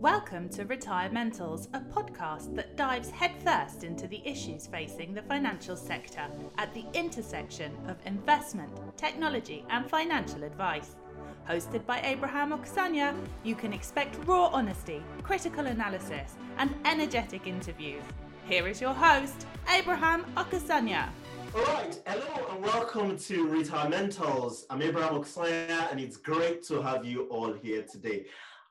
Welcome 0.00 0.48
to 0.50 0.64
Retirementals, 0.64 1.68
a 1.74 1.80
podcast 1.80 2.54
that 2.56 2.74
dives 2.74 3.10
headfirst 3.10 3.84
into 3.84 4.08
the 4.08 4.26
issues 4.26 4.66
facing 4.66 5.12
the 5.12 5.20
financial 5.20 5.76
sector 5.76 6.26
at 6.56 6.72
the 6.72 6.86
intersection 6.94 7.76
of 7.86 7.98
investment, 8.06 8.72
technology, 8.96 9.62
and 9.68 9.90
financial 9.90 10.42
advice. 10.44 10.96
Hosted 11.46 11.84
by 11.84 12.00
Abraham 12.00 12.52
Okusanya, 12.52 13.14
you 13.44 13.54
can 13.54 13.74
expect 13.74 14.16
raw 14.24 14.46
honesty, 14.46 15.02
critical 15.22 15.66
analysis, 15.66 16.34
and 16.56 16.74
energetic 16.86 17.46
interviews. 17.46 18.02
Here 18.48 18.66
is 18.68 18.80
your 18.80 18.94
host, 18.94 19.46
Abraham 19.68 20.24
Okusanya. 20.34 21.10
All 21.54 21.64
right, 21.64 22.00
hello 22.06 22.46
and 22.52 22.62
welcome 22.62 23.18
to 23.18 23.46
Retirementals. 23.48 24.64
I'm 24.70 24.80
Abraham 24.80 25.20
Okusanya, 25.20 25.90
and 25.90 26.00
it's 26.00 26.16
great 26.16 26.62
to 26.68 26.80
have 26.80 27.04
you 27.04 27.24
all 27.24 27.52
here 27.52 27.82
today. 27.82 28.24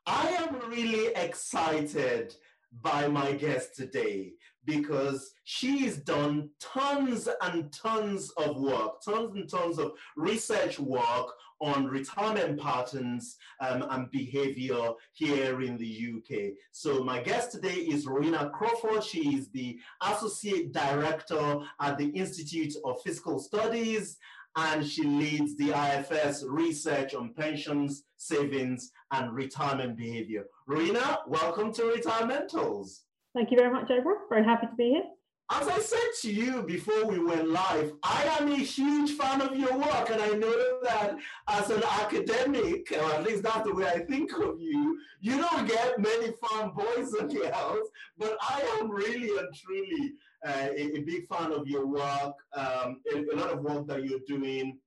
I 0.05 0.27
am 0.29 0.69
really 0.69 1.13
excited 1.15 2.35
by 2.81 3.07
my 3.07 3.33
guest 3.33 3.75
today 3.75 4.33
because 4.65 5.33
she's 5.43 5.97
done 5.97 6.49
tons 6.59 7.27
and 7.41 7.71
tons 7.73 8.29
of 8.37 8.57
work, 8.57 9.01
tons 9.03 9.35
and 9.35 9.49
tons 9.49 9.79
of 9.79 9.93
research 10.15 10.79
work 10.79 11.33
on 11.61 11.87
retirement 11.87 12.59
patterns 12.59 13.35
um, 13.59 13.85
and 13.89 14.09
behavior 14.11 14.91
here 15.13 15.61
in 15.61 15.77
the 15.77 16.13
UK. 16.15 16.53
So 16.71 17.03
my 17.03 17.21
guest 17.21 17.51
today 17.51 17.75
is 17.75 18.05
Rowena 18.05 18.49
Crawford. 18.51 19.03
She 19.03 19.35
is 19.35 19.49
the 19.49 19.79
Associate 20.01 20.71
Director 20.71 21.59
at 21.81 21.97
the 21.97 22.07
Institute 22.09 22.75
of 22.85 23.01
Fiscal 23.01 23.39
Studies 23.39 24.17
and 24.59 24.85
she 24.85 25.03
leads 25.03 25.55
the 25.55 25.69
IFS 25.69 26.43
research 26.43 27.13
on 27.13 27.33
pensions, 27.33 28.03
savings, 28.17 28.91
and 29.11 29.33
retirement 29.33 29.95
behavior. 29.95 30.43
Rowena, 30.67 31.19
welcome 31.27 31.71
to 31.73 31.83
Retirementals. 31.83 32.99
Thank 33.33 33.51
you 33.51 33.57
very 33.57 33.71
much, 33.71 33.87
Oprah. 33.87 34.15
Very 34.29 34.43
happy 34.43 34.67
to 34.67 34.75
be 34.75 34.89
here. 34.89 35.03
As 35.51 35.67
I 35.67 35.79
said 35.79 36.09
to 36.21 36.31
you 36.31 36.61
before 36.61 37.05
we 37.05 37.17
went 37.17 37.49
live, 37.49 37.93
I 38.03 38.37
am 38.39 38.51
a 38.51 38.57
huge 38.57 39.13
fan 39.13 39.41
of 39.41 39.55
your 39.55 39.75
work, 39.75 40.11
and 40.11 40.21
I 40.21 40.29
know 40.33 40.79
that 40.83 41.15
as 41.47 41.71
an 41.71 41.81
academic, 42.01 42.91
or 42.91 43.11
at 43.13 43.23
least 43.23 43.43
that's 43.43 43.67
the 43.67 43.73
way 43.73 43.87
I 43.87 43.99
think 43.99 44.31
of 44.33 44.59
you, 44.59 44.99
you 45.21 45.37
don't 45.41 45.67
get 45.67 45.99
many 45.99 46.33
fanboys 46.43 47.19
and 47.19 47.31
girls, 47.31 47.89
but 48.17 48.37
I 48.41 48.61
am 48.79 48.91
really 48.91 49.39
and 49.39 49.47
truly 49.55 50.13
uh, 50.47 50.69
a, 50.75 50.97
a, 50.97 51.01
big 51.01 51.27
fan 51.27 51.51
of 51.51 51.67
your 51.67 51.85
work, 51.85 52.35
um, 52.53 53.01
a, 53.13 53.33
a 53.33 53.35
lot 53.35 53.51
of 53.51 53.61
work 53.61 53.87
that 53.87 54.03
you're 54.05 54.19
doing 54.27 54.77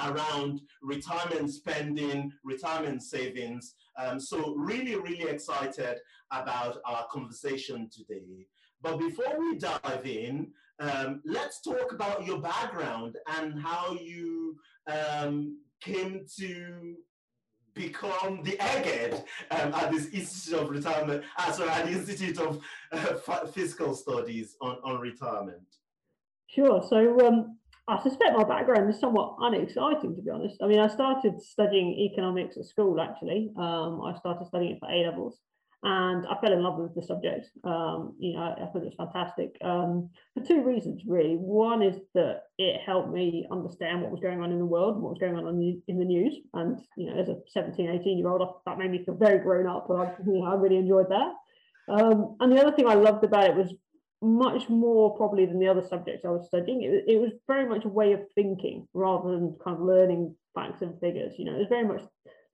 around 0.00 0.60
retirement 0.82 1.50
spending, 1.50 2.32
retirement 2.42 3.02
savings. 3.02 3.74
Um, 3.98 4.18
so 4.18 4.54
really, 4.56 4.96
really 4.96 5.28
excited 5.28 5.98
about 6.30 6.78
our 6.84 7.06
conversation 7.10 7.88
today. 7.90 8.46
But 8.82 8.98
before 8.98 9.38
we 9.38 9.56
dive 9.56 10.02
in, 10.04 10.48
um, 10.80 11.22
let's 11.24 11.60
talk 11.60 11.92
about 11.92 12.26
your 12.26 12.40
background 12.40 13.16
and 13.38 13.60
how 13.60 13.92
you 13.92 14.56
um, 14.88 15.58
came 15.80 16.26
to 16.38 16.96
become 17.74 18.42
the 18.42 18.52
egghead 18.52 19.24
um, 19.50 19.74
at 19.74 19.90
this 19.90 20.06
Institute 20.06 20.60
of 20.60 20.70
Retirement, 20.70 21.24
uh, 21.36 21.52
sorry, 21.52 21.70
at 21.70 21.86
the 21.86 21.92
Institute 21.92 22.38
of 22.38 22.60
uh, 22.92 23.46
Fiscal 23.46 23.94
Studies 23.94 24.56
on, 24.60 24.76
on 24.84 25.00
retirement. 25.00 25.66
Sure. 26.46 26.82
So 26.88 27.26
um, 27.26 27.58
I 27.88 28.02
suspect 28.02 28.36
my 28.36 28.44
background 28.44 28.88
is 28.88 29.00
somewhat 29.00 29.36
unexciting, 29.40 30.14
to 30.16 30.22
be 30.22 30.30
honest. 30.30 30.56
I 30.62 30.66
mean, 30.66 30.78
I 30.78 30.88
started 30.88 31.42
studying 31.42 31.92
economics 32.10 32.56
at 32.56 32.64
school, 32.64 33.00
actually. 33.00 33.50
Um, 33.58 34.00
I 34.02 34.16
started 34.18 34.46
studying 34.46 34.72
it 34.72 34.78
for 34.78 34.88
A 34.88 35.10
levels 35.10 35.38
and 35.84 36.26
I 36.26 36.40
fell 36.40 36.54
in 36.54 36.62
love 36.62 36.78
with 36.78 36.94
the 36.94 37.02
subject. 37.02 37.50
Um, 37.62 38.14
you 38.18 38.32
know, 38.32 38.40
I 38.40 38.64
thought 38.64 38.82
it 38.82 38.86
was 38.86 38.94
fantastic 38.96 39.54
um, 39.62 40.08
for 40.32 40.42
two 40.42 40.62
reasons, 40.62 41.02
really. 41.06 41.36
One 41.36 41.82
is 41.82 41.96
that 42.14 42.44
it 42.56 42.80
helped 42.80 43.12
me 43.12 43.46
understand 43.50 44.00
what 44.00 44.10
was 44.10 44.20
going 44.20 44.40
on 44.40 44.50
in 44.50 44.58
the 44.58 44.64
world, 44.64 44.96
what 44.96 45.10
was 45.10 45.18
going 45.18 45.36
on 45.36 45.46
in 45.46 45.58
the, 45.60 45.82
in 45.86 45.98
the 45.98 46.06
news. 46.06 46.36
And, 46.54 46.80
you 46.96 47.10
know, 47.10 47.20
as 47.20 47.28
a 47.28 47.36
17, 47.48 47.86
18 48.00 48.16
year 48.16 48.30
old, 48.30 48.48
that 48.64 48.78
made 48.78 48.92
me 48.92 49.04
feel 49.04 49.14
very 49.14 49.38
grown 49.40 49.66
up. 49.66 49.90
And 49.90 50.00
I, 50.00 50.14
you 50.26 50.40
know, 50.40 50.44
I 50.46 50.54
really 50.54 50.78
enjoyed 50.78 51.10
that. 51.10 51.34
Um, 51.92 52.36
and 52.40 52.50
the 52.50 52.62
other 52.62 52.74
thing 52.74 52.88
I 52.88 52.94
loved 52.94 53.22
about 53.22 53.50
it 53.50 53.54
was 53.54 53.70
much 54.22 54.70
more 54.70 55.14
probably 55.18 55.44
than 55.44 55.58
the 55.58 55.68
other 55.68 55.86
subjects 55.86 56.24
I 56.24 56.30
was 56.30 56.46
studying. 56.46 56.80
It, 56.80 57.04
it 57.06 57.20
was 57.20 57.32
very 57.46 57.68
much 57.68 57.84
a 57.84 57.88
way 57.88 58.14
of 58.14 58.20
thinking 58.34 58.88
rather 58.94 59.32
than 59.32 59.56
kind 59.62 59.76
of 59.76 59.82
learning 59.82 60.34
facts 60.54 60.80
and 60.80 60.98
figures. 60.98 61.34
You 61.36 61.44
know, 61.44 61.56
it 61.56 61.58
was 61.58 61.68
very 61.68 61.86
much 61.86 62.00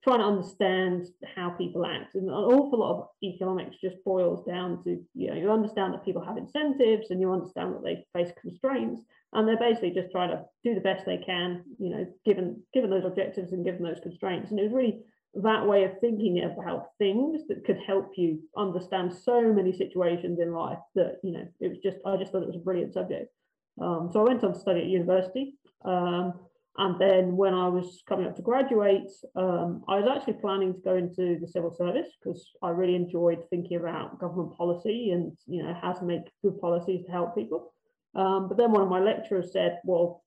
trying 0.03 0.21
to 0.21 0.25
understand 0.25 1.07
how 1.37 1.51
people 1.51 1.85
act. 1.85 2.15
And 2.15 2.29
an 2.29 2.35
awful 2.35 2.81
lot 2.81 2.99
of 2.99 3.09
economics 3.23 3.77
just 3.83 3.97
boils 4.05 4.45
down 4.47 4.83
to, 4.85 5.03
you 5.15 5.29
know, 5.29 5.35
you 5.35 5.51
understand 5.51 5.93
that 5.93 6.05
people 6.05 6.25
have 6.25 6.39
incentives 6.39 7.11
and 7.11 7.21
you 7.21 7.33
understand 7.33 7.75
that 7.75 7.83
they 7.85 8.07
face 8.15 8.33
constraints. 8.41 9.03
And 9.33 9.47
they're 9.47 9.59
basically 9.59 9.93
just 9.93 10.11
trying 10.11 10.31
to 10.31 10.45
do 10.65 10.75
the 10.75 10.81
best 10.81 11.07
they 11.07 11.19
can, 11.19 11.63
you 11.79 11.91
know, 11.91 12.07
given 12.25 12.63
given 12.75 12.91
those 12.91 13.05
objectives 13.05 13.53
and 13.53 13.65
given 13.65 13.83
those 13.83 14.01
constraints. 14.03 14.51
And 14.51 14.59
it 14.59 14.65
was 14.65 14.73
really 14.73 15.03
that 15.35 15.67
way 15.67 15.85
of 15.85 16.01
thinking 16.01 16.43
about 16.43 16.89
things 16.99 17.43
that 17.49 17.65
could 17.65 17.79
help 17.87 18.13
you 18.17 18.41
understand 18.57 19.13
so 19.13 19.53
many 19.53 19.73
situations 19.73 20.41
in 20.41 20.53
life 20.53 20.79
that, 20.97 21.19
you 21.23 21.33
know, 21.33 21.47
it 21.61 21.69
was 21.69 21.79
just, 21.79 21.99
I 22.05 22.17
just 22.17 22.33
thought 22.33 22.43
it 22.43 22.49
was 22.49 22.57
a 22.57 22.61
brilliant 22.65 22.93
subject. 22.93 23.33
Um, 23.81 24.11
so 24.13 24.21
I 24.21 24.25
went 24.25 24.43
on 24.43 24.55
to 24.55 24.59
study 24.59 24.81
at 24.81 24.87
university. 24.87 25.55
Um, 25.85 26.35
and 26.79 27.01
then 27.01 27.37
when 27.37 27.53
I 27.53 27.69
was 27.69 28.03
coming 28.09 28.27
up 28.27 28.37
to 28.37 28.43
graduate, 28.43 29.11
um, 29.35 29.83
I 29.89 29.99
was 29.99 30.09
actually 30.09 30.35
planning 30.35 30.75
to 30.75 30.81
go 30.81 30.97
into 30.97 31.39
the 31.41 31.49
civil 31.49 31.75
service 31.75 32.09
because 32.23 32.49
I 32.63 32.71
really 32.71 32.95
enjoyed 32.95 33.45
thinking 33.51 33.77
about 33.77 34.21
government 34.21 34.57
policy 34.57 35.11
and 35.11 35.37
you 35.47 35.63
know 35.63 35.75
how 35.81 35.93
to 35.93 36.05
make 36.05 36.31
good 36.43 36.61
policies 36.61 37.05
to 37.07 37.13
help 37.13 37.35
people. 37.35 37.73
Um, 38.15 38.49
but 38.49 38.57
then 38.57 38.73
one 38.73 38.83
of 38.83 38.89
my 38.89 39.01
lecturers 39.01 39.53
said, 39.53 39.81
"Well, 39.85 40.23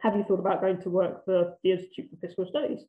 have 0.00 0.16
you 0.16 0.24
thought 0.24 0.40
about 0.40 0.62
going 0.62 0.80
to 0.82 0.90
work 0.90 1.24
for 1.24 1.56
the 1.62 1.72
Institute 1.72 2.10
for 2.10 2.26
Fiscal 2.26 2.46
Studies?" 2.46 2.84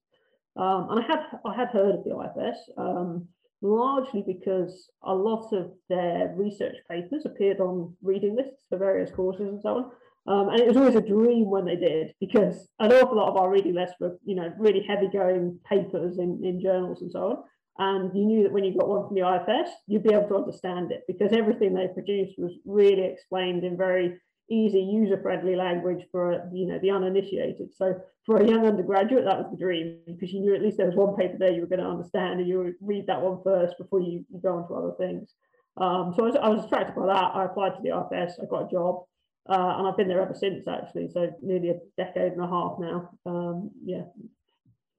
Um, 0.56 0.90
and 0.90 1.00
I 1.04 1.08
had 1.08 1.20
I 1.46 1.56
had 1.56 1.70
heard 1.70 1.96
of 1.96 2.04
the 2.04 2.18
IFS 2.18 2.70
um, 2.78 3.28
largely 3.62 4.24
because 4.26 4.90
a 5.04 5.14
lot 5.14 5.52
of 5.52 5.72
their 5.90 6.34
research 6.36 6.78
papers 6.90 7.26
appeared 7.26 7.60
on 7.60 7.96
reading 8.02 8.36
lists 8.36 8.64
for 8.70 8.78
various 8.78 9.12
courses 9.12 9.48
and 9.50 9.62
so 9.62 9.70
on. 9.70 9.92
Um, 10.28 10.50
and 10.50 10.60
it 10.60 10.68
was 10.68 10.76
always 10.76 10.96
a 10.96 11.02
dream 11.02 11.50
when 11.50 11.66
they 11.66 11.78
did, 11.78 12.14
because 12.20 12.68
an 12.80 12.92
awful 12.92 13.16
lot 13.16 13.30
of 13.30 13.38
our 13.38 13.50
reading 13.50 13.76
lists 13.76 13.96
were, 14.00 14.18
you 14.26 14.36
know, 14.36 14.52
really 14.58 14.84
heavy 14.86 15.08
going 15.08 15.58
papers 15.68 16.20
in, 16.20 16.42
in 16.44 16.62
journals 16.62 17.02
and 17.02 17.12
so 17.12 17.20
on. 17.20 17.38
And 17.80 18.18
you 18.18 18.26
knew 18.26 18.44
that 18.44 18.52
when 18.52 18.64
you 18.64 18.78
got 18.78 18.90
one 18.90 19.08
from 19.08 19.16
the 19.16 19.28
IFS, 19.28 19.72
you'd 19.88 20.04
be 20.04 20.14
able 20.14 20.28
to 20.30 20.36
understand 20.36 20.92
it 20.92 21.04
because 21.08 21.32
everything 21.32 21.74
they 21.74 21.88
produced 21.88 22.38
was 22.38 22.52
really 22.66 23.04
explained 23.04 23.64
in 23.64 23.78
very 23.78 24.20
easy, 24.50 24.80
user-friendly 24.80 25.56
language 25.56 26.04
for 26.12 26.50
you 26.54 26.68
know 26.68 26.80
the 26.80 26.92
uninitiated. 26.92 27.70
So 27.76 27.96
for 28.26 28.38
a 28.38 28.48
young 28.48 28.66
undergraduate, 28.66 29.26
that 29.26 29.38
was 29.38 29.52
the 29.52 29.58
dream 29.58 30.00
because 30.08 30.34
you 30.34 30.42
knew 30.42 30.56
at 30.56 30.62
least 30.62 30.78
there 30.78 30.88
was 30.88 30.96
one 30.96 31.16
paper 31.16 31.38
there 31.38 31.52
you 31.52 31.62
were 31.62 31.68
going 31.68 31.82
to 31.82 31.90
understand, 31.90 32.40
and 32.40 32.50
you 32.50 32.60
would 32.60 32.76
read 32.82 33.08
that 33.08 33.22
one 33.22 33.40
first 33.44 33.78
before 33.78 34.00
you, 34.02 34.26
you 34.30 34.40
go 34.42 34.58
on 34.58 34.68
to 34.68 34.74
other 34.74 34.96
things. 34.98 35.34
Um, 35.78 36.14
so 36.16 36.24
I 36.24 36.28
was, 36.28 36.36
I 36.36 36.50
was 36.50 36.66
attracted 36.66 36.96
by 36.96 37.06
that. 37.08 37.36
I 37.36 37.46
applied 37.46 37.76
to 37.76 37.82
the 37.84 37.90
IFS. 37.90 38.40
I 38.42 38.46
got 38.50 38.68
a 38.68 38.72
job. 38.72 39.04
Uh, 39.50 39.76
and 39.78 39.88
I've 39.88 39.98
been 39.98 40.08
there 40.08 40.22
ever 40.22 40.34
since, 40.34 40.68
actually. 40.68 41.10
So 41.10 41.34
nearly 41.42 41.70
a 41.70 41.80
decade 41.98 42.34
and 42.34 42.44
a 42.44 42.48
half 42.48 42.78
now. 42.80 43.10
Um, 43.26 43.72
yeah. 43.84 44.04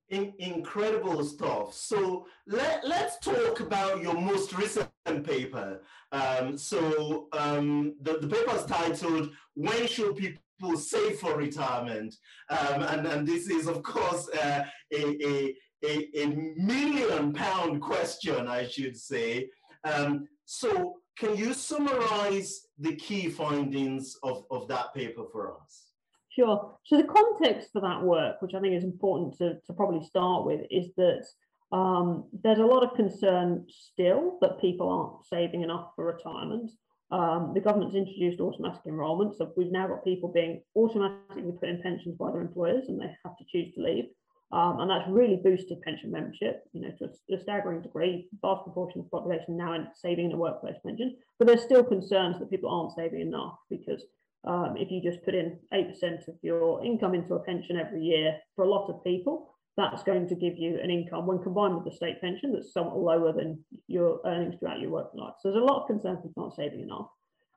In, 0.09 0.33
incredible 0.39 1.23
stuff. 1.23 1.75
So 1.75 2.27
let, 2.47 2.87
let's 2.87 3.19
talk 3.19 3.61
about 3.61 4.01
your 4.01 4.15
most 4.15 4.57
recent 4.57 4.89
paper. 5.25 5.83
Um, 6.13 6.57
so 6.57 7.29
um, 7.33 7.95
the, 8.01 8.19
the 8.19 8.29
paper 8.29 8.57
is 8.57 8.65
titled, 8.65 9.31
When 9.55 9.87
Should 9.87 10.17
People 10.17 10.79
Save 10.79 11.19
for 11.19 11.37
Retirement? 11.37 12.15
Um, 12.49 12.83
and, 12.83 13.07
and 13.07 13.29
this 13.29 13.51
is, 13.51 13.67
of 13.67 13.83
course, 13.83 14.31
uh, 14.43 14.65
a, 14.95 15.27
a, 15.27 15.55
a, 15.85 16.23
a, 16.23 16.27
million 16.57 17.35
pound 17.35 17.83
question, 17.83 18.49
I 18.49 18.67
should 18.67 18.97
say. 18.97 19.51
Um, 19.85 20.27
so 20.47 20.97
can 21.19 21.37
you 21.37 21.53
summarize 21.53 22.67
the 22.79 22.95
key 22.95 23.29
findings 23.29 24.17
of, 24.23 24.45
of 24.51 24.69
that 24.69 24.95
paper 24.95 25.25
for 25.33 25.55
us? 25.61 25.89
Sure. 26.31 26.77
So 26.85 26.97
the 26.97 27.05
context 27.05 27.71
for 27.73 27.81
that 27.81 28.03
work, 28.03 28.41
which 28.41 28.55
I 28.55 28.61
think 28.61 28.75
is 28.75 28.85
important 28.85 29.37
to, 29.39 29.55
to 29.67 29.73
probably 29.73 30.07
start 30.07 30.47
with, 30.47 30.61
is 30.71 30.91
that 30.97 31.27
um, 31.73 32.25
there's 32.45 32.61
a 32.61 32.65
lot 32.65 32.85
of 32.85 32.95
concern 32.95 33.67
still 33.69 34.39
that 34.41 34.61
people 34.61 34.89
aren't 34.89 35.27
saving 35.27 35.63
enough 35.63 35.91
for 35.97 36.07
retirement. 36.07 36.71
Um, 37.11 37.53
the 37.55 37.61
government's 37.61 37.97
introduced 37.97 38.41
automatic 38.41 38.83
enrolment, 38.87 39.37
so 39.37 39.53
we've 39.57 39.73
now 39.73 39.89
got 39.89 40.05
people 40.05 40.31
being 40.31 40.63
automatically 40.77 41.53
put 41.59 41.69
in 41.69 41.83
pensions 41.83 42.17
by 42.17 42.31
their 42.31 42.43
employers 42.43 42.85
and 42.89 43.01
they 43.01 43.11
have 43.25 43.37
to 43.39 43.45
choose 43.51 43.75
to 43.75 43.83
leave. 43.83 44.05
Um, 44.51 44.81
and 44.81 44.91
that's 44.91 45.09
really 45.09 45.37
boosted 45.37 45.83
pension 45.83 46.11
membership, 46.11 46.65
you 46.73 46.81
know, 46.81 46.91
to 46.99 47.05
a, 47.05 47.37
a, 47.37 47.41
staggering 47.41 47.83
degree. 47.83 48.29
Vast 48.41 48.65
proportion 48.65 49.01
of 49.01 49.07
the 49.07 49.11
population 49.11 49.59
now 49.59 49.75
in 49.75 49.87
saving 49.95 50.27
in 50.27 50.33
a 50.33 50.39
workplace 50.39 50.77
pension, 50.83 51.17
but 51.39 51.47
there's 51.47 51.63
still 51.63 51.85
concerns 51.85 52.39
that 52.39 52.51
people 52.51 52.71
aren't 52.71 52.95
saving 52.95 53.21
enough 53.21 53.59
because 53.69 54.03
um, 54.45 54.75
if 54.79 54.91
you 54.91 55.03
just 55.03 55.23
put 55.23 55.35
in 55.35 55.59
8% 55.75 56.29
of 56.29 56.35
your 56.43 56.83
income 56.83 57.15
into 57.15 57.35
a 57.35 57.41
pension 57.41 57.77
every 57.77 58.03
year, 58.03 58.39
for 58.57 58.65
a 58.65 58.71
lot 58.71 58.89
of 58.89 59.05
people, 59.05 59.55
that's 59.77 60.03
going 60.03 60.27
to 60.29 60.35
give 60.35 60.57
you 60.57 60.81
an 60.83 60.91
income 60.91 61.27
when 61.27 61.43
combined 61.43 61.75
with 61.75 61.85
the 61.85 61.95
state 61.95 62.21
pension 62.21 62.53
that's 62.53 62.73
somewhat 62.73 62.97
lower 62.97 63.33
than 63.33 63.63
your 63.87 64.21
earnings 64.25 64.57
throughout 64.59 64.81
your 64.81 64.91
working 64.91 65.21
life. 65.21 65.35
So 65.41 65.51
there's 65.51 65.63
a 65.63 65.65
lot 65.65 65.83
of 65.83 65.89
concern 65.89 66.17
people 66.17 66.45
not 66.45 66.57
saving 66.57 66.81
enough. 66.81 67.09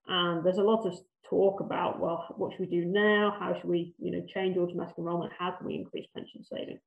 And 0.08 0.46
there's 0.46 0.58
a 0.58 0.64
lot 0.64 0.86
of 0.86 0.94
talk 1.32 1.62
about, 1.62 2.00
well, 2.00 2.26
what 2.38 2.52
should 2.52 2.60
we 2.60 2.80
do 2.82 2.86
now? 2.86 3.36
How 3.40 3.56
should 3.56 3.70
we, 3.70 3.96
you 3.98 4.12
know, 4.12 4.24
change 4.28 4.58
automatic 4.58 4.96
enrollment? 4.98 5.32
How 5.38 5.52
can 5.52 5.66
we 5.66 5.76
increase 5.76 6.06
pension 6.14 6.44
saving? 6.44 6.80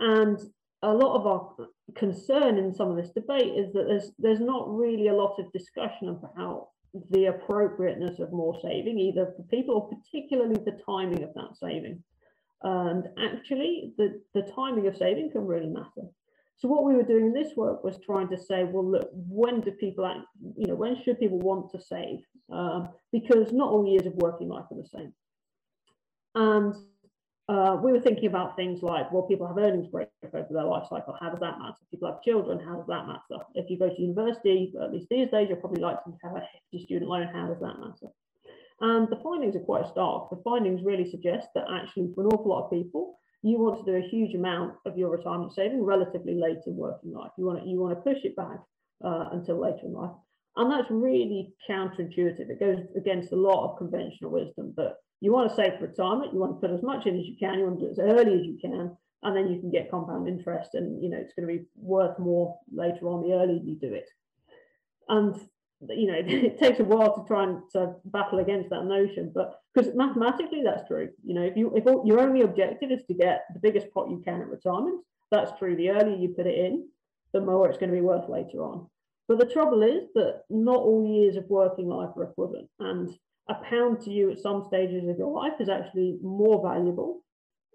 And 0.00 0.38
a 0.82 0.92
lot 0.92 1.16
of 1.16 1.26
our 1.26 1.68
concern 1.94 2.58
in 2.58 2.74
some 2.74 2.90
of 2.90 2.96
this 2.96 3.12
debate 3.12 3.54
is 3.56 3.72
that 3.72 3.86
there's 3.86 4.10
there's 4.18 4.40
not 4.40 4.76
really 4.76 5.08
a 5.08 5.14
lot 5.14 5.38
of 5.38 5.52
discussion 5.52 6.08
about 6.08 6.68
the 7.10 7.26
appropriateness 7.26 8.18
of 8.18 8.32
more 8.32 8.58
saving, 8.60 8.98
either 8.98 9.32
for 9.36 9.42
people 9.44 9.74
or 9.76 9.88
particularly 9.88 10.56
the 10.64 10.78
timing 10.84 11.22
of 11.22 11.32
that 11.34 11.56
saving. 11.60 12.02
And 12.62 13.08
actually, 13.18 13.92
the, 13.98 14.20
the 14.32 14.42
timing 14.42 14.86
of 14.86 14.96
saving 14.96 15.30
can 15.32 15.46
really 15.46 15.68
matter. 15.68 16.08
So 16.56 16.68
what 16.68 16.84
we 16.84 16.94
were 16.94 17.02
doing 17.02 17.26
in 17.26 17.34
this 17.34 17.56
work 17.56 17.82
was 17.82 17.98
trying 17.98 18.28
to 18.28 18.38
say, 18.38 18.64
well, 18.64 18.88
look, 18.88 19.10
when 19.12 19.60
do 19.60 19.72
people, 19.72 20.06
act, 20.06 20.20
you 20.56 20.66
know, 20.66 20.74
when 20.74 21.02
should 21.02 21.18
people 21.18 21.40
want 21.40 21.70
to 21.72 21.80
save? 21.80 22.20
Um, 22.50 22.88
because 23.12 23.52
not 23.52 23.70
all 23.70 23.86
years 23.86 24.06
of 24.06 24.14
working 24.14 24.48
life 24.48 24.64
are 24.70 24.80
the 24.80 24.88
same. 24.88 25.12
And 26.34 26.74
uh, 27.48 27.76
we 27.82 27.92
were 27.92 28.00
thinking 28.00 28.26
about 28.26 28.56
things 28.56 28.82
like, 28.82 29.12
well, 29.12 29.22
people 29.22 29.46
have 29.46 29.58
earnings 29.58 29.88
growth 29.90 30.08
over 30.32 30.46
their 30.50 30.64
life 30.64 30.86
cycle. 30.88 31.16
How 31.20 31.30
does 31.30 31.40
that 31.40 31.58
matter? 31.58 31.76
People 31.90 32.10
have 32.10 32.22
children, 32.22 32.58
how 32.58 32.76
does 32.76 32.86
that 32.86 33.06
matter? 33.06 33.42
If 33.54 33.68
you 33.68 33.78
go 33.78 33.88
to 33.88 34.00
university, 34.00 34.72
at 34.80 34.92
least 34.92 35.08
these 35.10 35.30
days, 35.30 35.48
you're 35.48 35.58
probably 35.58 35.82
likely 35.82 36.12
to 36.12 36.18
have 36.22 36.36
a 36.36 36.40
hefty 36.40 36.84
student 36.84 37.10
loan. 37.10 37.28
How 37.28 37.46
does 37.48 37.60
that 37.60 37.78
matter? 37.78 38.08
And 38.80 39.08
the 39.08 39.20
findings 39.22 39.56
are 39.56 39.60
quite 39.60 39.86
stark. 39.86 40.30
The 40.30 40.40
findings 40.42 40.82
really 40.82 41.08
suggest 41.08 41.48
that 41.54 41.66
actually, 41.70 42.12
for 42.14 42.22
an 42.22 42.28
awful 42.28 42.48
lot 42.48 42.64
of 42.64 42.70
people, 42.70 43.18
you 43.44 43.58
want 43.58 43.84
to 43.84 43.84
do 43.84 43.98
a 43.98 44.08
huge 44.08 44.34
amount 44.34 44.74
of 44.86 44.96
your 44.96 45.10
retirement 45.10 45.52
saving 45.52 45.84
relatively 45.84 46.34
late 46.34 46.58
in 46.66 46.76
working 46.76 47.12
life. 47.12 47.30
You 47.36 47.44
want 47.44 47.62
to, 47.62 47.68
you 47.68 47.78
want 47.78 47.94
to 47.94 48.00
push 48.00 48.24
it 48.24 48.34
back 48.36 48.58
uh, 49.04 49.28
until 49.32 49.60
later 49.60 49.84
in 49.84 49.92
life. 49.92 50.16
And 50.56 50.72
that's 50.72 50.90
really 50.90 51.52
counterintuitive. 51.68 52.48
It 52.48 52.58
goes 52.58 52.78
against 52.96 53.32
a 53.32 53.36
lot 53.36 53.70
of 53.70 53.78
conventional 53.78 54.30
wisdom 54.30 54.72
that 54.78 54.94
you 55.20 55.30
want 55.30 55.50
to 55.50 55.56
save 55.56 55.78
for 55.78 55.88
retirement, 55.88 56.32
you 56.32 56.38
want 56.38 56.58
to 56.58 56.66
put 56.66 56.74
as 56.74 56.82
much 56.82 57.06
in 57.06 57.18
as 57.18 57.26
you 57.26 57.36
can, 57.38 57.58
you 57.58 57.66
want 57.66 57.80
to 57.80 57.84
do 57.84 57.90
it 57.90 57.92
as 57.92 57.98
early 57.98 58.40
as 58.40 58.46
you 58.46 58.58
can, 58.60 58.96
and 59.22 59.36
then 59.36 59.48
you 59.48 59.60
can 59.60 59.70
get 59.70 59.90
compound 59.90 60.26
interest 60.26 60.70
and 60.74 61.02
you 61.02 61.10
know 61.10 61.18
it's 61.18 61.34
going 61.34 61.46
to 61.46 61.54
be 61.54 61.66
worth 61.76 62.18
more 62.18 62.58
later 62.72 63.08
on 63.08 63.22
the 63.22 63.34
earlier 63.34 63.60
you 63.62 63.76
do 63.76 63.92
it. 63.92 64.08
And 65.08 65.34
you 65.88 66.06
know 66.06 66.14
it 66.26 66.58
takes 66.58 66.80
a 66.80 66.84
while 66.84 67.14
to 67.14 67.26
try 67.26 67.44
and 67.44 67.62
to 67.72 67.94
battle 68.06 68.38
against 68.38 68.70
that 68.70 68.84
notion, 68.84 69.32
but 69.34 69.60
because 69.74 69.92
mathematically 69.94 70.62
that's 70.64 70.86
true. 70.88 71.08
You 71.24 71.34
know, 71.34 71.42
if 71.42 71.56
you 71.56 71.72
if 71.74 71.84
your 71.84 72.20
only 72.20 72.42
objective 72.42 72.90
is 72.90 73.04
to 73.06 73.14
get 73.14 73.44
the 73.52 73.60
biggest 73.60 73.92
pot 73.92 74.10
you 74.10 74.22
can 74.24 74.40
at 74.40 74.48
retirement, 74.48 75.00
that's 75.30 75.56
true. 75.58 75.76
The 75.76 75.90
earlier 75.90 76.16
you 76.16 76.28
put 76.28 76.46
it 76.46 76.58
in, 76.58 76.88
the 77.32 77.40
more 77.40 77.68
it's 77.68 77.78
going 77.78 77.90
to 77.90 77.96
be 77.96 78.02
worth 78.02 78.28
later 78.28 78.62
on. 78.62 78.88
But 79.26 79.38
the 79.38 79.46
trouble 79.46 79.82
is 79.82 80.08
that 80.14 80.42
not 80.50 80.76
all 80.76 81.06
years 81.06 81.36
of 81.36 81.48
working 81.48 81.88
life 81.88 82.10
are 82.16 82.24
equivalent, 82.24 82.68
and 82.78 83.10
a 83.48 83.54
pound 83.54 84.00
to 84.02 84.10
you 84.10 84.30
at 84.30 84.38
some 84.38 84.64
stages 84.66 85.08
of 85.08 85.18
your 85.18 85.32
life 85.32 85.60
is 85.60 85.68
actually 85.68 86.18
more 86.22 86.62
valuable 86.62 87.22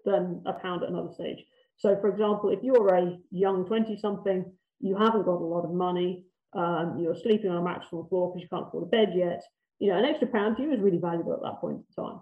than 0.04 0.42
a 0.46 0.52
pound 0.52 0.82
at 0.82 0.88
another 0.88 1.12
stage. 1.12 1.44
So, 1.76 1.96
for 2.00 2.08
example, 2.08 2.50
if 2.50 2.62
you're 2.62 2.94
a 2.94 3.18
young 3.30 3.64
20 3.66 3.96
something, 3.98 4.44
you 4.80 4.96
haven't 4.96 5.24
got 5.24 5.40
a 5.40 5.44
lot 5.44 5.64
of 5.64 5.72
money, 5.72 6.24
um, 6.52 6.98
you're 6.98 7.16
sleeping 7.16 7.50
on 7.50 7.58
a 7.58 7.62
mattress 7.62 7.88
on 7.92 8.02
the 8.02 8.08
floor 8.08 8.28
because 8.28 8.42
you 8.42 8.48
can't 8.48 8.68
afford 8.68 8.84
a 8.84 8.86
bed 8.86 9.12
yet, 9.14 9.42
you 9.78 9.90
know, 9.90 9.98
an 9.98 10.04
extra 10.04 10.28
pound 10.28 10.56
to 10.56 10.62
you 10.62 10.72
is 10.72 10.80
really 10.80 10.98
valuable 10.98 11.32
at 11.32 11.42
that 11.42 11.60
point 11.60 11.78
in 11.78 12.04
time. 12.04 12.20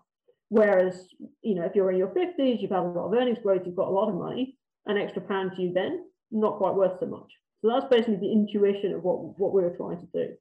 Whereas, 0.48 1.08
you 1.42 1.54
know, 1.54 1.64
if 1.64 1.74
you're 1.74 1.90
in 1.90 1.98
your 1.98 2.08
50s, 2.08 2.60
you've 2.60 2.70
had 2.70 2.80
a 2.80 2.82
lot 2.82 3.06
of 3.06 3.12
earnings 3.12 3.38
growth, 3.42 3.62
you've 3.66 3.76
got 3.76 3.88
a 3.88 3.90
lot 3.90 4.08
of 4.08 4.14
money, 4.14 4.56
an 4.86 4.96
extra 4.96 5.20
pound 5.20 5.52
to 5.56 5.62
you 5.62 5.72
then, 5.72 6.04
not 6.30 6.56
quite 6.56 6.74
worth 6.74 6.98
so 7.00 7.06
much. 7.06 7.30
So 7.60 7.68
that's 7.68 7.86
basically 7.90 8.16
the 8.16 8.32
intuition 8.32 8.94
of 8.94 9.02
what, 9.02 9.38
what 9.38 9.52
we 9.52 9.62
were 9.62 9.76
trying 9.76 9.98
to 9.98 10.06
do. 10.14 10.34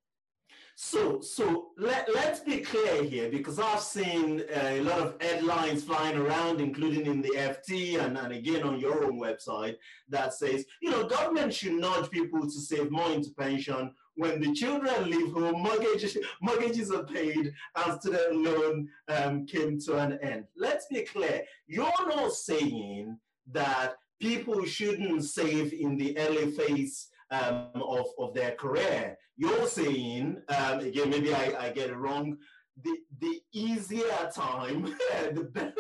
So, 0.75 1.21
so 1.21 1.69
let, 1.77 2.07
let's 2.13 2.39
be 2.39 2.59
clear 2.59 3.03
here 3.03 3.29
because 3.31 3.57
I've 3.57 3.79
seen 3.79 4.41
uh, 4.41 4.59
a 4.63 4.81
lot 4.81 4.99
of 4.99 5.15
headlines 5.19 5.83
flying 5.83 6.17
around, 6.17 6.61
including 6.61 7.07
in 7.07 7.21
the 7.21 7.31
FT 7.31 7.99
and, 7.99 8.15
and 8.15 8.31
again 8.31 8.61
on 8.61 8.79
your 8.79 9.03
own 9.03 9.19
website, 9.19 9.77
that 10.09 10.35
says, 10.35 10.65
you 10.81 10.91
know, 10.91 11.07
government 11.07 11.51
should 11.51 11.73
nudge 11.73 12.11
people 12.11 12.41
to 12.41 12.51
save 12.51 12.91
more 12.91 13.09
into 13.09 13.31
pension 13.31 13.91
when 14.17 14.39
the 14.39 14.53
children 14.53 15.09
leave 15.09 15.31
home, 15.31 15.63
mortgages, 15.63 16.17
mortgages 16.41 16.91
are 16.91 17.05
paid, 17.05 17.53
and 17.75 18.01
student 18.01 18.35
loan 18.43 18.89
um, 19.07 19.45
came 19.45 19.79
to 19.79 19.97
an 19.97 20.19
end. 20.21 20.45
Let's 20.55 20.87
be 20.87 21.01
clear, 21.01 21.43
you're 21.67 22.07
not 22.07 22.33
saying 22.33 23.17
that 23.51 23.95
people 24.19 24.65
shouldn't 24.65 25.23
save 25.23 25.73
in 25.73 25.97
the 25.97 26.17
early 26.17 26.51
phase 26.51 27.09
um, 27.31 27.69
of, 27.75 28.07
of 28.19 28.33
their 28.33 28.51
career. 28.51 29.17
You're 29.35 29.67
saying, 29.67 30.41
um, 30.49 30.79
again, 30.79 31.09
maybe 31.09 31.33
I, 31.33 31.53
I 31.59 31.69
get 31.69 31.89
it 31.89 31.97
wrong, 31.97 32.37
the, 32.83 32.97
the 33.19 33.39
easier 33.53 34.29
time, 34.33 34.83
the, 35.33 35.43
better, 35.53 35.73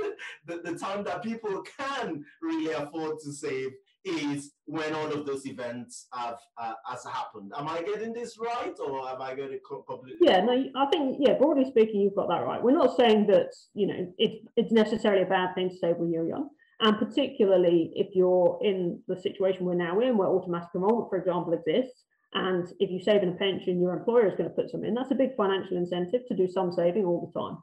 the, 0.45 0.71
the 0.71 0.77
time 0.77 1.03
that 1.03 1.23
people 1.23 1.63
can 1.77 2.23
really 2.41 2.71
afford 2.73 3.19
to 3.23 3.31
save 3.31 3.71
is 4.07 4.51
when 4.65 4.93
all 4.93 5.11
of 5.11 5.25
those 5.25 5.45
events 5.45 6.07
have 6.13 6.37
uh, 6.57 6.73
has 6.85 7.03
happened. 7.03 7.51
Am 7.57 7.67
I 7.67 7.81
getting 7.81 8.13
this 8.13 8.37
right, 8.39 8.73
or 8.79 9.07
am 9.09 9.21
I 9.21 9.35
getting 9.35 9.53
it 9.53 9.61
completely? 9.65 10.19
Yeah, 10.21 10.41
no, 10.41 10.65
I 10.75 10.85
think 10.87 11.17
yeah. 11.19 11.33
Broadly 11.33 11.65
speaking, 11.65 12.01
you've 12.01 12.15
got 12.15 12.29
that 12.29 12.45
right. 12.45 12.63
We're 12.63 12.71
not 12.71 12.95
saying 12.95 13.27
that 13.27 13.49
you 13.73 13.87
know 13.87 14.13
it's 14.17 14.47
it's 14.55 14.71
necessarily 14.71 15.23
a 15.23 15.25
bad 15.25 15.55
thing 15.55 15.69
to 15.69 15.77
save 15.77 15.97
when 15.97 16.11
you're 16.11 16.27
young. 16.27 16.49
And 16.79 16.97
particularly 16.97 17.91
if 17.95 18.15
you're 18.15 18.59
in 18.61 19.01
the 19.07 19.19
situation 19.19 19.65
we're 19.65 19.73
now 19.73 19.99
in, 19.99 20.17
where 20.17 20.27
automatic 20.27 20.69
enrollment, 20.75 21.09
for 21.09 21.17
example, 21.17 21.53
exists, 21.53 22.03
and 22.33 22.67
if 22.79 22.91
you 22.91 23.01
save 23.01 23.23
in 23.23 23.29
a 23.29 23.35
pension, 23.35 23.81
your 23.81 23.97
employer 23.97 24.27
is 24.27 24.35
going 24.37 24.49
to 24.49 24.55
put 24.55 24.69
some 24.69 24.83
in, 24.83 24.93
that's 24.93 25.11
a 25.11 25.15
big 25.15 25.35
financial 25.35 25.77
incentive 25.77 26.21
to 26.27 26.35
do 26.35 26.47
some 26.47 26.71
saving 26.71 27.05
all 27.05 27.31
the 27.33 27.39
time. 27.39 27.57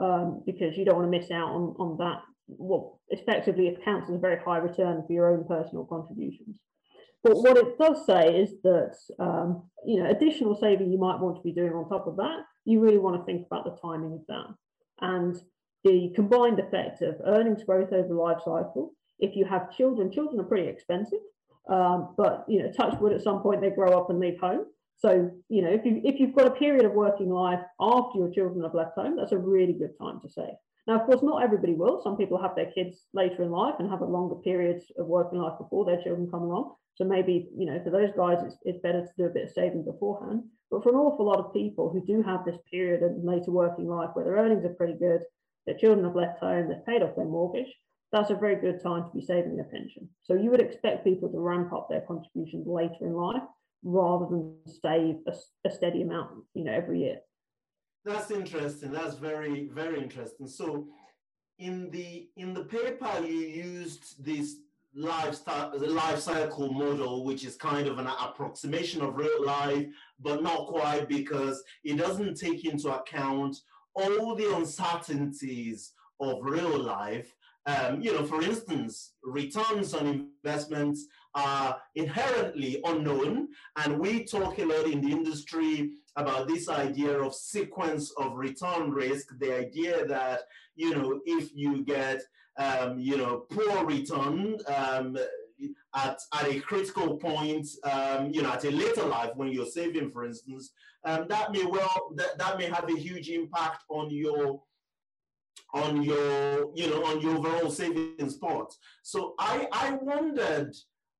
Um, 0.00 0.42
because 0.46 0.76
you 0.76 0.84
don't 0.84 0.96
want 0.96 1.10
to 1.10 1.18
miss 1.18 1.30
out 1.30 1.48
on, 1.50 1.74
on 1.78 1.96
that, 1.98 2.22
what 2.46 2.94
effectively 3.08 3.66
it 3.66 3.84
counts 3.84 4.08
as 4.08 4.14
a 4.14 4.18
very 4.18 4.40
high 4.40 4.58
return 4.58 5.02
for 5.06 5.12
your 5.12 5.30
own 5.30 5.44
personal 5.46 5.84
contributions. 5.84 6.58
But 7.22 7.36
what 7.36 7.56
it 7.56 7.78
does 7.78 8.06
say 8.06 8.42
is 8.42 8.52
that 8.62 8.96
um, 9.18 9.64
you 9.84 10.02
know 10.02 10.08
additional 10.08 10.56
saving 10.56 10.92
you 10.92 10.98
might 10.98 11.20
want 11.20 11.36
to 11.36 11.42
be 11.42 11.52
doing 11.52 11.72
on 11.72 11.88
top 11.88 12.06
of 12.06 12.16
that, 12.16 12.44
you 12.64 12.80
really 12.80 12.98
want 12.98 13.20
to 13.20 13.24
think 13.24 13.46
about 13.46 13.64
the 13.64 13.76
timing 13.82 14.12
of 14.12 14.26
that. 14.28 14.54
And 15.00 15.36
the 15.84 16.12
combined 16.14 16.58
effect 16.58 17.02
of 17.02 17.16
earnings 17.24 17.64
growth 17.64 17.92
over 17.92 18.08
the 18.08 18.14
life 18.14 18.38
cycle. 18.38 18.92
If 19.18 19.36
you 19.36 19.44
have 19.44 19.72
children, 19.72 20.12
children 20.12 20.40
are 20.40 20.44
pretty 20.44 20.68
expensive, 20.68 21.20
um, 21.68 22.14
but 22.16 22.44
you 22.48 22.62
know, 22.62 22.70
touch 22.72 22.98
wood, 23.00 23.12
at 23.12 23.22
some 23.22 23.40
point 23.40 23.60
they 23.60 23.70
grow 23.70 23.98
up 23.98 24.10
and 24.10 24.20
leave 24.20 24.38
home. 24.38 24.66
So 24.96 25.30
you 25.48 25.62
know, 25.62 25.70
if 25.70 25.84
you 25.84 26.00
if 26.04 26.18
you've 26.18 26.34
got 26.34 26.46
a 26.46 26.58
period 26.58 26.84
of 26.84 26.92
working 26.92 27.30
life 27.30 27.60
after 27.80 28.18
your 28.18 28.30
children 28.30 28.62
have 28.62 28.74
left 28.74 28.94
home, 28.96 29.16
that's 29.16 29.32
a 29.32 29.38
really 29.38 29.72
good 29.72 29.96
time 30.00 30.20
to 30.20 30.28
save. 30.28 30.54
Now, 30.88 30.98
of 30.98 31.06
course, 31.06 31.22
not 31.22 31.42
everybody 31.42 31.74
will. 31.74 32.00
Some 32.02 32.16
people 32.16 32.40
have 32.40 32.56
their 32.56 32.72
kids 32.72 33.04
later 33.12 33.42
in 33.42 33.50
life 33.50 33.74
and 33.78 33.90
have 33.90 34.00
a 34.00 34.06
longer 34.06 34.36
period 34.36 34.82
of 34.96 35.06
working 35.06 35.38
life 35.38 35.58
before 35.58 35.84
their 35.84 36.02
children 36.02 36.30
come 36.30 36.42
along. 36.42 36.76
So 36.94 37.04
maybe, 37.04 37.50
you 37.54 37.66
know, 37.66 37.78
for 37.84 37.90
those 37.90 38.10
guys, 38.16 38.42
it's, 38.42 38.56
it's 38.64 38.82
better 38.82 39.02
to 39.02 39.12
do 39.18 39.26
a 39.26 39.28
bit 39.28 39.44
of 39.44 39.50
saving 39.50 39.84
beforehand. 39.84 40.44
But 40.70 40.82
for 40.82 40.88
an 40.88 40.96
awful 40.96 41.26
lot 41.26 41.44
of 41.44 41.52
people 41.52 41.90
who 41.90 42.04
do 42.04 42.22
have 42.22 42.44
this 42.44 42.56
period 42.70 43.02
of 43.02 43.22
later 43.22 43.50
working 43.50 43.86
life 43.86 44.10
where 44.14 44.24
their 44.24 44.36
earnings 44.36 44.64
are 44.64 44.74
pretty 44.74 44.94
good, 44.98 45.20
their 45.66 45.76
children 45.76 46.04
have 46.04 46.16
left 46.16 46.40
home, 46.40 46.68
they've 46.68 46.86
paid 46.86 47.02
off 47.02 47.16
their 47.16 47.24
mortgage, 47.24 47.72
that's 48.12 48.30
a 48.30 48.34
very 48.34 48.56
good 48.56 48.82
time 48.82 49.04
to 49.04 49.18
be 49.18 49.24
saving 49.24 49.56
their 49.56 49.66
pension. 49.66 50.08
So 50.22 50.34
you 50.34 50.50
would 50.50 50.60
expect 50.60 51.04
people 51.04 51.28
to 51.28 51.38
ramp 51.38 51.72
up 51.72 51.88
their 51.90 52.00
contributions 52.02 52.66
later 52.66 53.06
in 53.06 53.12
life 53.12 53.42
rather 53.82 54.26
than 54.26 54.56
save 54.66 55.16
a, 55.26 55.34
a 55.66 55.70
steady 55.70 56.02
amount, 56.02 56.30
you 56.54 56.64
know, 56.64 56.72
every 56.72 57.00
year. 57.00 57.18
That's 58.04 58.30
interesting. 58.30 58.92
That's 58.92 59.16
very, 59.16 59.68
very 59.68 60.00
interesting. 60.00 60.48
So 60.48 60.88
in 61.58 61.90
the 61.90 62.28
in 62.36 62.54
the 62.54 62.64
paper 62.64 63.10
you 63.20 63.34
used 63.34 64.24
this 64.24 64.56
lifestyle 64.94 65.76
the 65.78 65.86
life 65.86 66.18
cycle 66.18 66.72
model 66.72 67.24
which 67.24 67.44
is 67.44 67.56
kind 67.56 67.86
of 67.86 67.98
an 67.98 68.06
approximation 68.06 69.02
of 69.02 69.16
real 69.16 69.44
life 69.44 69.86
but 70.20 70.42
not 70.42 70.66
quite 70.66 71.08
because 71.08 71.62
it 71.84 71.96
doesn't 71.96 72.36
take 72.36 72.64
into 72.64 72.88
account 72.88 73.56
all 74.00 74.34
the 74.34 74.54
uncertainties 74.56 75.92
of 76.20 76.38
real 76.42 76.78
life. 76.78 77.34
Um, 77.66 78.00
you 78.00 78.12
know, 78.12 78.24
for 78.24 78.42
instance, 78.42 79.12
returns 79.22 79.92
on 79.92 80.30
investments 80.42 81.06
are 81.34 81.76
inherently 81.94 82.80
unknown, 82.84 83.48
and 83.76 83.98
we 83.98 84.24
talk 84.24 84.58
a 84.58 84.64
lot 84.64 84.86
in 84.86 85.02
the 85.02 85.10
industry 85.10 85.90
about 86.16 86.48
this 86.48 86.68
idea 86.68 87.20
of 87.20 87.34
sequence 87.34 88.10
of 88.16 88.36
return 88.36 88.90
risk. 88.90 89.38
The 89.38 89.54
idea 89.54 90.06
that 90.06 90.40
you 90.76 90.94
know, 90.94 91.20
if 91.26 91.50
you 91.54 91.84
get 91.84 92.22
um, 92.58 92.98
you 92.98 93.16
know 93.18 93.44
poor 93.50 93.84
return 93.84 94.56
um, 94.66 95.16
at, 95.94 96.18
at 96.34 96.48
a 96.48 96.60
critical 96.60 97.16
point, 97.16 97.66
um, 97.84 98.30
you 98.30 98.42
know, 98.42 98.50
at 98.50 98.64
a 98.64 98.70
later 98.70 99.04
life 99.04 99.30
when 99.34 99.48
you're 99.48 99.66
saving, 99.66 100.10
for 100.10 100.24
instance, 100.24 100.72
um, 101.04 101.26
that 101.28 101.52
may 101.52 101.64
well 101.64 102.12
that, 102.16 102.38
that 102.38 102.58
may 102.58 102.66
have 102.66 102.88
a 102.88 102.98
huge 102.98 103.28
impact 103.30 103.84
on 103.88 104.10
your 104.10 104.62
on 105.74 106.02
your, 106.02 106.74
you 106.74 106.88
know, 106.88 107.04
on 107.04 107.20
your 107.20 107.36
overall 107.36 107.70
savings 107.70 108.36
pot. 108.36 108.72
So 109.02 109.34
I, 109.38 109.66
I 109.72 109.98
wondered, 110.00 110.74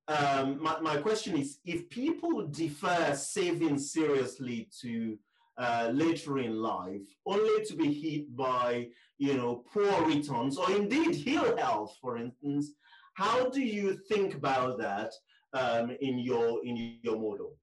um, 0.09 0.63
my, 0.63 0.81
my 0.81 0.97
question 0.97 1.37
is, 1.37 1.59
if 1.65 1.91
people 1.91 2.47
defer 2.47 3.15
saving 3.15 3.79
seriously 3.79 4.69
to 4.81 5.19
uh, 5.59 5.91
later 5.93 6.39
in 6.39 6.63
life, 6.63 7.03
only 7.27 7.65
to 7.65 7.77
be 7.77 7.93
hit 7.93 8.35
by, 8.37 8.89
you 9.19 9.35
know, 9.35 9.65
poor 9.73 10.07
returns 10.07 10.57
or 10.57 10.71
indeed 10.71 11.27
ill 11.27 11.57
health, 11.57 11.97
for 12.01 12.17
instance, 12.17 12.73
how 13.19 13.51
do 13.51 13.61
you 13.61 13.99
think 14.09 14.35
about 14.35 14.79
that 14.79 15.11
um, 15.53 15.91
in 16.01 16.21
your 16.21 16.65
in 16.65 16.99
your 17.03 17.17
model? 17.17 17.57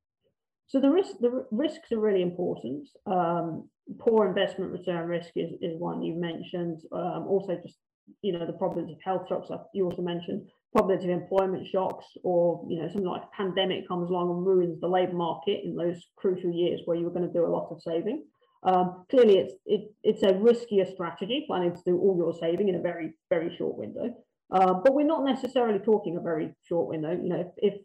So 0.67 0.81
the 0.81 0.89
risk 0.89 1.12
the 1.21 1.45
risks 1.51 1.91
are 1.93 2.00
really 2.00 2.21
important. 2.21 2.89
Um, 3.05 3.69
poor 4.00 4.27
investment 4.27 4.71
return 4.71 5.07
risk 5.07 5.29
is, 5.35 5.51
is 5.62 5.79
one 5.79 6.01
you 6.01 6.15
mentioned. 6.15 6.81
Um, 6.91 7.27
also, 7.27 7.57
just 7.65 7.77
you 8.21 8.33
know 8.33 8.45
the 8.45 8.59
probability 8.62 8.93
of 8.93 9.00
health 9.03 9.27
shocks. 9.29 9.50
You 9.74 9.85
also 9.85 10.01
mentioned 10.01 10.41
probability 10.74 11.09
of 11.12 11.21
employment 11.21 11.67
shocks, 11.71 12.05
or 12.24 12.65
you 12.67 12.81
know 12.81 12.89
something 12.89 13.07
like 13.07 13.24
a 13.24 13.35
pandemic 13.38 13.88
comes 13.88 14.09
along 14.09 14.31
and 14.31 14.45
ruins 14.45 14.81
the 14.81 14.88
labour 14.88 15.13
market 15.13 15.62
in 15.63 15.77
those 15.77 16.03
crucial 16.17 16.51
years 16.51 16.81
where 16.83 16.97
you 16.97 17.05
were 17.05 17.15
going 17.17 17.27
to 17.27 17.33
do 17.33 17.45
a 17.45 17.55
lot 17.55 17.69
of 17.71 17.81
saving. 17.81 18.25
Um, 18.63 19.05
clearly, 19.09 19.38
it's 19.38 19.53
it, 19.65 19.81
it's 20.03 20.24
a 20.24 20.33
riskier 20.33 20.91
strategy 20.91 21.45
planning 21.47 21.74
to 21.74 21.81
do 21.85 21.97
all 21.97 22.17
your 22.17 22.33
saving 22.33 22.67
in 22.67 22.75
a 22.75 22.81
very 22.81 23.13
very 23.29 23.55
short 23.55 23.77
window. 23.77 24.13
Uh, 24.51 24.73
but 24.73 24.93
we're 24.93 25.05
not 25.05 25.23
necessarily 25.23 25.79
talking 25.79 26.17
a 26.17 26.21
very 26.21 26.53
short 26.67 26.87
window. 26.87 27.11
You 27.11 27.29
know, 27.29 27.51
if, 27.57 27.73
if 27.73 27.81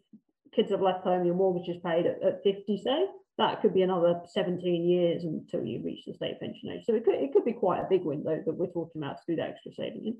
kids 0.55 0.71
have 0.71 0.81
left 0.81 1.03
home, 1.03 1.25
your 1.25 1.35
mortgage 1.35 1.69
is 1.69 1.81
paid 1.83 2.05
at, 2.05 2.21
at 2.21 2.43
50, 2.43 2.81
say, 2.83 3.05
that 3.37 3.61
could 3.61 3.73
be 3.73 3.81
another 3.81 4.21
17 4.27 4.87
years 4.87 5.23
until 5.23 5.65
you 5.65 5.81
reach 5.83 6.05
the 6.05 6.13
state 6.13 6.39
pension 6.39 6.69
age. 6.69 6.83
So 6.85 6.93
it 6.93 7.03
could, 7.03 7.15
it 7.15 7.33
could 7.33 7.45
be 7.45 7.53
quite 7.53 7.79
a 7.79 7.87
big 7.89 8.03
window 8.03 8.41
that 8.45 8.53
we're 8.53 8.67
talking 8.67 9.01
about 9.01 9.17
to 9.17 9.23
do 9.27 9.35
that 9.37 9.49
extra 9.49 9.71
saving 9.73 10.05
in. 10.05 10.17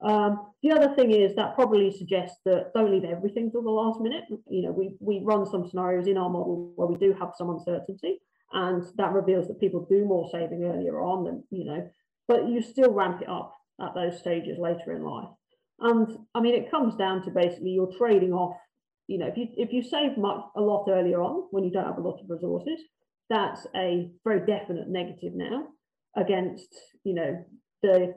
Um, 0.00 0.52
the 0.62 0.72
other 0.72 0.94
thing 0.94 1.12
is 1.12 1.34
that 1.34 1.54
probably 1.54 1.90
suggests 1.90 2.38
that 2.44 2.72
don't 2.74 2.90
leave 2.90 3.04
everything 3.04 3.50
till 3.50 3.62
the 3.62 3.70
last 3.70 4.00
minute. 4.00 4.24
You 4.48 4.62
know, 4.62 4.72
we, 4.72 4.94
we 5.00 5.20
run 5.24 5.46
some 5.46 5.68
scenarios 5.68 6.06
in 6.06 6.18
our 6.18 6.28
model 6.28 6.72
where 6.76 6.88
we 6.88 6.96
do 6.96 7.14
have 7.18 7.32
some 7.36 7.50
uncertainty, 7.50 8.18
and 8.52 8.84
that 8.96 9.12
reveals 9.12 9.48
that 9.48 9.60
people 9.60 9.86
do 9.88 10.04
more 10.04 10.28
saving 10.30 10.64
earlier 10.64 11.00
on, 11.00 11.26
and 11.28 11.42
you 11.50 11.64
know, 11.64 11.90
but 12.28 12.48
you 12.48 12.60
still 12.60 12.92
ramp 12.92 13.22
it 13.22 13.28
up 13.28 13.54
at 13.80 13.94
those 13.94 14.18
stages 14.18 14.58
later 14.58 14.92
in 14.92 15.04
life. 15.04 15.28
And 15.80 16.18
I 16.34 16.40
mean, 16.40 16.54
it 16.54 16.70
comes 16.70 16.94
down 16.96 17.22
to 17.24 17.30
basically 17.30 17.70
you're 17.70 17.92
trading 17.98 18.32
off. 18.32 18.56
You 19.06 19.18
know, 19.18 19.26
if 19.26 19.36
you 19.36 19.48
if 19.56 19.72
you 19.72 19.82
save 19.82 20.16
much 20.16 20.40
a 20.56 20.60
lot 20.60 20.86
earlier 20.88 21.20
on 21.20 21.48
when 21.50 21.64
you 21.64 21.70
don't 21.70 21.86
have 21.86 21.98
a 21.98 22.00
lot 22.00 22.20
of 22.20 22.30
resources, 22.30 22.80
that's 23.28 23.66
a 23.76 24.10
very 24.24 24.46
definite 24.46 24.88
negative 24.88 25.34
now 25.34 25.68
against 26.16 26.68
you 27.02 27.14
know 27.14 27.44
the 27.82 28.14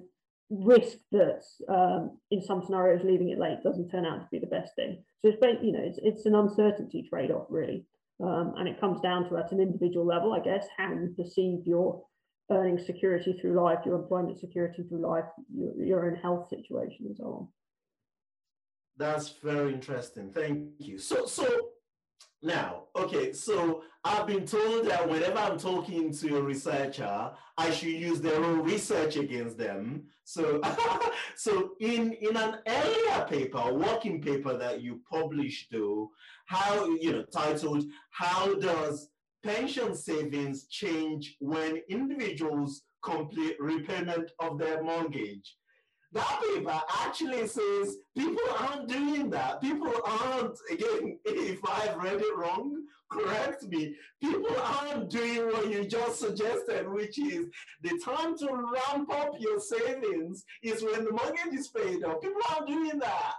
risk 0.50 0.98
that 1.12 1.42
um, 1.68 2.18
in 2.32 2.42
some 2.42 2.64
scenarios 2.64 3.02
leaving 3.04 3.30
it 3.30 3.40
late 3.40 3.62
doesn't 3.64 3.90
turn 3.90 4.06
out 4.06 4.22
to 4.22 4.28
be 4.32 4.40
the 4.40 4.48
best 4.48 4.74
thing. 4.76 5.04
So 5.22 5.32
it's 5.32 5.64
you 5.64 5.72
know 5.72 5.84
it's 5.84 6.00
it's 6.02 6.26
an 6.26 6.36
uncertainty 6.36 7.06
trade 7.10 7.32
off 7.32 7.48
really, 7.50 7.86
um, 8.24 8.54
and 8.58 8.68
it 8.68 8.80
comes 8.80 9.02
down 9.02 9.28
to 9.30 9.38
at 9.38 9.52
an 9.52 9.60
individual 9.60 10.06
level, 10.06 10.34
I 10.34 10.40
guess, 10.40 10.66
how 10.78 10.94
you 10.94 11.14
perceive 11.18 11.66
your 11.66 12.04
earning 12.50 12.80
security 12.80 13.38
through 13.40 13.54
life, 13.54 13.80
your 13.86 13.96
employment 13.96 14.40
security 14.40 14.84
through 14.84 15.06
life, 15.08 15.26
your, 15.54 15.76
your 15.84 16.06
own 16.06 16.16
health 16.16 16.48
situation, 16.50 17.06
and 17.08 17.18
so 17.18 17.24
on. 17.24 17.48
That's 18.98 19.30
very 19.44 19.74
interesting. 19.74 20.32
Thank 20.32 20.70
you. 20.80 20.98
So, 20.98 21.26
so 21.26 21.70
now, 22.42 22.84
okay, 22.96 23.34
so 23.34 23.84
I've 24.04 24.28
been 24.28 24.46
told 24.46 24.86
that 24.88 25.10
whenever 25.10 25.38
I'm 25.38 25.58
talking 25.58 26.14
to 26.14 26.38
a 26.38 26.42
researcher, 26.42 27.32
I 27.58 27.72
should 27.72 27.90
use 27.90 28.22
their 28.22 28.44
own 28.44 28.62
research 28.62 29.18
against 29.18 29.58
them. 29.58 30.04
So, 30.24 30.62
so 31.36 31.72
in 31.80 32.14
in 32.14 32.38
an 32.38 32.58
earlier 32.68 33.26
paper, 33.28 33.74
working 33.74 34.22
paper 34.22 34.56
that 34.58 34.82
you 34.82 35.02
published, 35.10 35.72
though, 35.72 36.12
how 36.46 36.86
you 36.86 37.12
know 37.12 37.24
titled 37.24 37.86
"How 38.12 38.54
Does 38.56 39.10
pension 39.48 39.96
savings 39.96 40.68
change 40.68 41.38
when 41.40 41.82
individuals 41.90 42.84
complete 43.02 43.56
repayment 43.60 44.30
of 44.40 44.60
their 44.60 44.84
mortgage. 44.84 45.56
That 46.12 46.42
paper 46.42 46.82
actually 47.06 47.48
says 47.48 47.98
people 48.18 48.44
aren't 48.60 48.90
doing 48.90 49.30
that. 49.30 49.62
People 49.62 49.94
aren't, 50.06 50.58
again, 50.70 51.20
if 51.26 51.60
I've 51.66 51.96
read 51.98 52.22
it 52.22 52.38
wrong, 52.38 52.84
correct 53.10 53.64
me. 53.64 53.96
People 54.22 54.56
aren't 54.62 55.10
doing 55.10 55.48
what 55.48 55.70
you 55.70 55.86
just 55.86 56.20
suggested, 56.20 56.90
which 56.90 57.18
is 57.18 57.48
the 57.84 58.00
time 58.04 58.38
to 58.40 58.48
ramp 58.48 59.12
up 59.14 59.34
your 59.40 59.60
savings 59.60 60.44
is 60.62 60.84
when 60.84 61.06
the 61.06 61.12
mortgage 61.12 61.54
is 61.54 61.70
paid 61.70 62.04
off. 62.04 62.22
People 62.22 62.42
aren't 62.52 62.68
doing 62.68 63.00
that. 63.00 63.34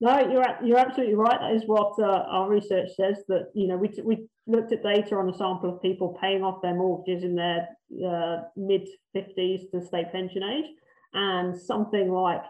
No, 0.00 0.18
you're 0.28 0.44
you're 0.62 0.78
absolutely 0.78 1.14
right. 1.14 1.40
That 1.40 1.54
is 1.54 1.62
what 1.66 1.98
uh, 1.98 2.24
our 2.28 2.50
research 2.50 2.90
says. 2.96 3.22
That 3.28 3.50
you 3.54 3.68
know 3.68 3.76
we 3.76 3.90
we 4.04 4.26
looked 4.46 4.72
at 4.72 4.82
data 4.82 5.16
on 5.16 5.28
a 5.28 5.36
sample 5.36 5.74
of 5.74 5.82
people 5.82 6.18
paying 6.20 6.42
off 6.42 6.62
their 6.62 6.74
mortgages 6.74 7.24
in 7.24 7.34
their 7.34 7.68
uh, 8.06 8.42
mid 8.56 8.86
fifties 9.12 9.62
to 9.72 9.80
state 9.80 10.12
pension 10.12 10.42
age, 10.42 10.70
and 11.12 11.56
something 11.56 12.10
like 12.10 12.42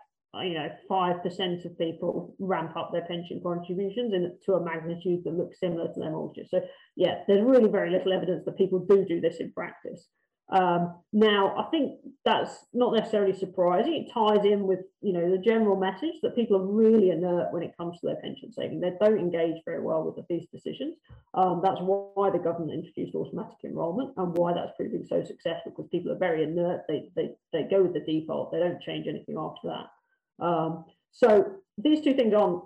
you 0.43 0.55
know 0.55 0.69
five 0.89 1.23
percent 1.23 1.65
of 1.65 1.79
people 1.79 2.35
ramp 2.39 2.77
up 2.77 2.91
their 2.93 3.05
pension 3.05 3.41
contributions 3.43 4.13
in 4.13 4.37
to 4.45 4.55
a 4.55 4.65
magnitude 4.65 5.23
that 5.25 5.35
looks 5.35 5.61
similar 5.61 5.93
to 5.93 6.01
their 6.01 6.11
mortgages. 6.11 6.51
So 6.51 6.61
yeah, 6.97 7.23
there's 7.29 7.45
really 7.45 7.71
very 7.71 7.91
little 7.91 8.13
evidence 8.13 8.45
that 8.45 8.59
people 8.59 8.81
do 8.81 9.05
do 9.05 9.21
this 9.21 9.37
in 9.37 9.53
practice. 9.53 10.07
Um, 10.51 10.97
now, 11.13 11.57
I 11.57 11.71
think 11.71 12.01
that's 12.25 12.67
not 12.75 12.93
necessarily 12.93 13.33
surprising. 13.33 13.95
It 13.95 14.13
ties 14.13 14.45
in 14.45 14.67
with 14.67 14.81
you 15.01 15.13
know 15.15 15.31
the 15.31 15.39
general 15.39 15.77
message 15.77 16.17
that 16.23 16.35
people 16.35 16.57
are 16.59 16.67
really 16.67 17.11
inert 17.11 17.53
when 17.53 17.63
it 17.63 17.77
comes 17.77 17.99
to 18.01 18.07
their 18.07 18.17
pension 18.17 18.53
saving. 18.53 18.81
They 18.81 18.93
don't 19.01 19.19
engage 19.19 19.63
very 19.65 19.81
well 19.81 20.03
with 20.03 20.23
these 20.29 20.47
decisions. 20.53 20.97
Um, 21.33 21.61
that's 21.63 21.81
why 21.81 22.31
the 22.31 22.39
government 22.39 22.73
introduced 22.73 23.15
automatic 23.15 23.57
enrolment 23.65 24.13
and 24.17 24.37
why 24.37 24.53
that's 24.53 24.77
proving 24.77 25.05
so 25.09 25.25
successful 25.25 25.73
because 25.73 25.89
people 25.91 26.13
are 26.13 26.19
very 26.19 26.43
inert. 26.43 26.83
They 26.89 27.11
they 27.17 27.31
they 27.53 27.63
go 27.63 27.83
with 27.83 27.95
the 27.95 28.01
default. 28.01 28.53
They 28.53 28.59
don't 28.59 28.83
change 28.83 29.07
anything 29.07 29.37
after 29.39 29.69
that. 29.69 30.45
Um, 30.45 30.85
so 31.11 31.57
these 31.79 32.03
two 32.03 32.15
things 32.15 32.35
aren't 32.35 32.63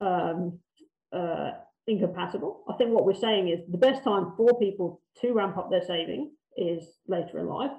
um, 0.00 0.58
uh, 1.12 1.52
incompatible. 1.86 2.64
I 2.68 2.74
think 2.74 2.90
what 2.90 3.06
we're 3.06 3.14
saying 3.14 3.48
is 3.48 3.60
the 3.70 3.78
best 3.78 4.02
time 4.02 4.32
for 4.36 4.58
people 4.58 5.00
to 5.20 5.32
ramp 5.32 5.56
up 5.56 5.70
their 5.70 5.84
saving 5.84 6.32
is 6.56 6.84
later 7.06 7.38
in 7.38 7.46
life. 7.46 7.72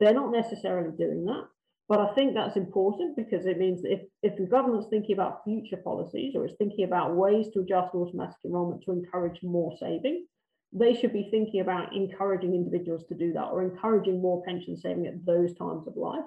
They're 0.00 0.14
not 0.14 0.32
necessarily 0.32 0.96
doing 0.96 1.24
that, 1.26 1.44
but 1.88 2.00
I 2.00 2.14
think 2.14 2.34
that's 2.34 2.56
important 2.56 3.16
because 3.16 3.46
it 3.46 3.58
means 3.58 3.82
that 3.82 3.92
if, 3.92 4.00
if 4.22 4.36
the 4.36 4.46
government's 4.46 4.88
thinking 4.88 5.14
about 5.14 5.44
future 5.44 5.76
policies 5.76 6.34
or 6.34 6.46
is 6.46 6.54
thinking 6.58 6.84
about 6.84 7.14
ways 7.14 7.46
to 7.52 7.60
adjust 7.60 7.94
automatic 7.94 8.36
enrolment 8.44 8.82
to 8.84 8.92
encourage 8.92 9.42
more 9.42 9.76
saving, 9.78 10.26
they 10.72 10.94
should 10.94 11.12
be 11.12 11.28
thinking 11.30 11.60
about 11.60 11.94
encouraging 11.94 12.54
individuals 12.54 13.04
to 13.08 13.14
do 13.14 13.32
that 13.32 13.44
or 13.44 13.62
encouraging 13.62 14.20
more 14.20 14.42
pension 14.44 14.76
saving 14.76 15.06
at 15.06 15.24
those 15.24 15.54
times 15.54 15.86
of 15.86 15.96
life. 15.96 16.24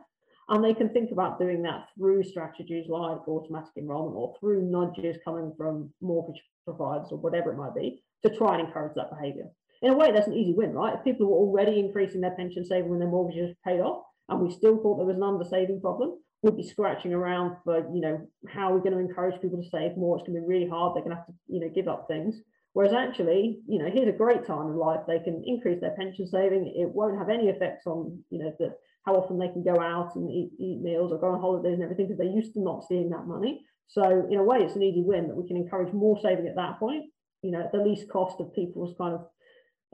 And 0.49 0.63
they 0.63 0.73
can 0.73 0.89
think 0.89 1.11
about 1.11 1.39
doing 1.39 1.61
that 1.63 1.87
through 1.97 2.23
strategies 2.23 2.87
like 2.87 3.27
automatic 3.27 3.71
enrolment 3.75 4.15
or 4.15 4.35
through 4.39 4.61
nudges 4.61 5.17
coming 5.25 5.53
from 5.57 5.91
mortgage 6.01 6.41
providers 6.63 7.09
or 7.11 7.17
whatever 7.17 7.51
it 7.51 7.57
might 7.57 7.75
be 7.75 8.01
to 8.25 8.33
try 8.33 8.57
and 8.57 8.65
encourage 8.65 8.95
that 8.95 9.09
behavior 9.09 9.47
in 9.81 9.91
a 9.91 9.95
way, 9.95 10.11
that's 10.11 10.27
an 10.27 10.33
easy 10.33 10.53
win, 10.53 10.73
right? 10.73 10.95
If 10.95 11.03
people 11.03 11.27
were 11.27 11.37
already 11.37 11.79
increasing 11.79 12.21
their 12.21 12.35
pension 12.35 12.65
saving 12.65 12.89
when 12.89 12.99
their 12.99 13.09
mortgages 13.09 13.55
paid 13.65 13.79
off, 13.79 14.03
and 14.29 14.41
we 14.41 14.51
still 14.51 14.77
thought 14.77 14.97
there 14.97 15.05
was 15.05 15.15
an 15.15 15.23
under-saving 15.23 15.81
problem, 15.81 16.17
we'd 16.41 16.57
be 16.57 16.67
scratching 16.67 17.13
around 17.13 17.57
for, 17.63 17.79
you 17.93 18.01
know, 18.01 18.27
how 18.47 18.71
are 18.71 18.75
we 18.75 18.81
going 18.81 18.93
to 18.93 18.99
encourage 18.99 19.41
people 19.41 19.61
to 19.61 19.69
save 19.69 19.97
more? 19.97 20.17
It's 20.17 20.27
going 20.27 20.35
to 20.35 20.41
be 20.41 20.47
really 20.47 20.69
hard. 20.69 20.95
They're 20.95 21.03
going 21.03 21.15
to 21.15 21.17
have 21.17 21.27
to, 21.27 21.33
you 21.47 21.59
know, 21.59 21.69
give 21.73 21.87
up 21.87 22.07
things. 22.07 22.35
Whereas 22.73 22.93
actually, 22.93 23.59
you 23.67 23.79
know, 23.79 23.89
here's 23.91 24.07
a 24.07 24.17
great 24.17 24.45
time 24.45 24.67
in 24.67 24.75
life. 24.75 24.99
They 25.07 25.19
can 25.19 25.41
increase 25.45 25.81
their 25.81 25.95
pension 25.97 26.27
saving. 26.27 26.73
It 26.75 26.93
won't 26.93 27.17
have 27.17 27.29
any 27.29 27.47
effects 27.47 27.87
on, 27.87 28.21
you 28.29 28.39
know, 28.39 28.53
the 28.59 28.75
how 29.07 29.15
often 29.15 29.39
they 29.39 29.47
can 29.47 29.63
go 29.63 29.79
out 29.79 30.15
and 30.15 30.29
eat, 30.29 30.51
eat 30.59 30.81
meals 30.81 31.13
or 31.13 31.17
go 31.17 31.31
on 31.31 31.39
holidays 31.39 31.75
and 31.75 31.83
everything 31.83 32.07
because 32.07 32.17
they're 32.19 32.27
used 32.27 32.53
to 32.53 32.61
not 32.61 32.83
seeing 32.87 33.09
that 33.09 33.25
money. 33.25 33.61
So 33.87 34.27
in 34.29 34.37
a 34.37 34.43
way, 34.43 34.57
it's 34.59 34.75
an 34.75 34.83
easy 34.83 35.01
win 35.01 35.29
that 35.29 35.37
we 35.37 35.47
can 35.47 35.55
encourage 35.55 35.93
more 35.93 36.19
saving 36.21 36.45
at 36.45 36.57
that 36.57 36.77
point, 36.77 37.05
you 37.41 37.51
know, 37.51 37.61
at 37.61 37.71
the 37.71 37.79
least 37.79 38.09
cost 38.09 38.41
of 38.41 38.53
people's 38.53 38.93
kind 38.97 39.15
of 39.15 39.25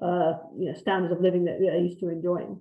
uh, 0.03 0.37
you 0.57 0.65
know, 0.65 0.77
standards 0.77 1.13
of 1.13 1.21
living 1.21 1.45
that 1.45 1.59
they're 1.59 1.77
used 1.77 1.99
to 2.01 2.09
enjoying. 2.09 2.59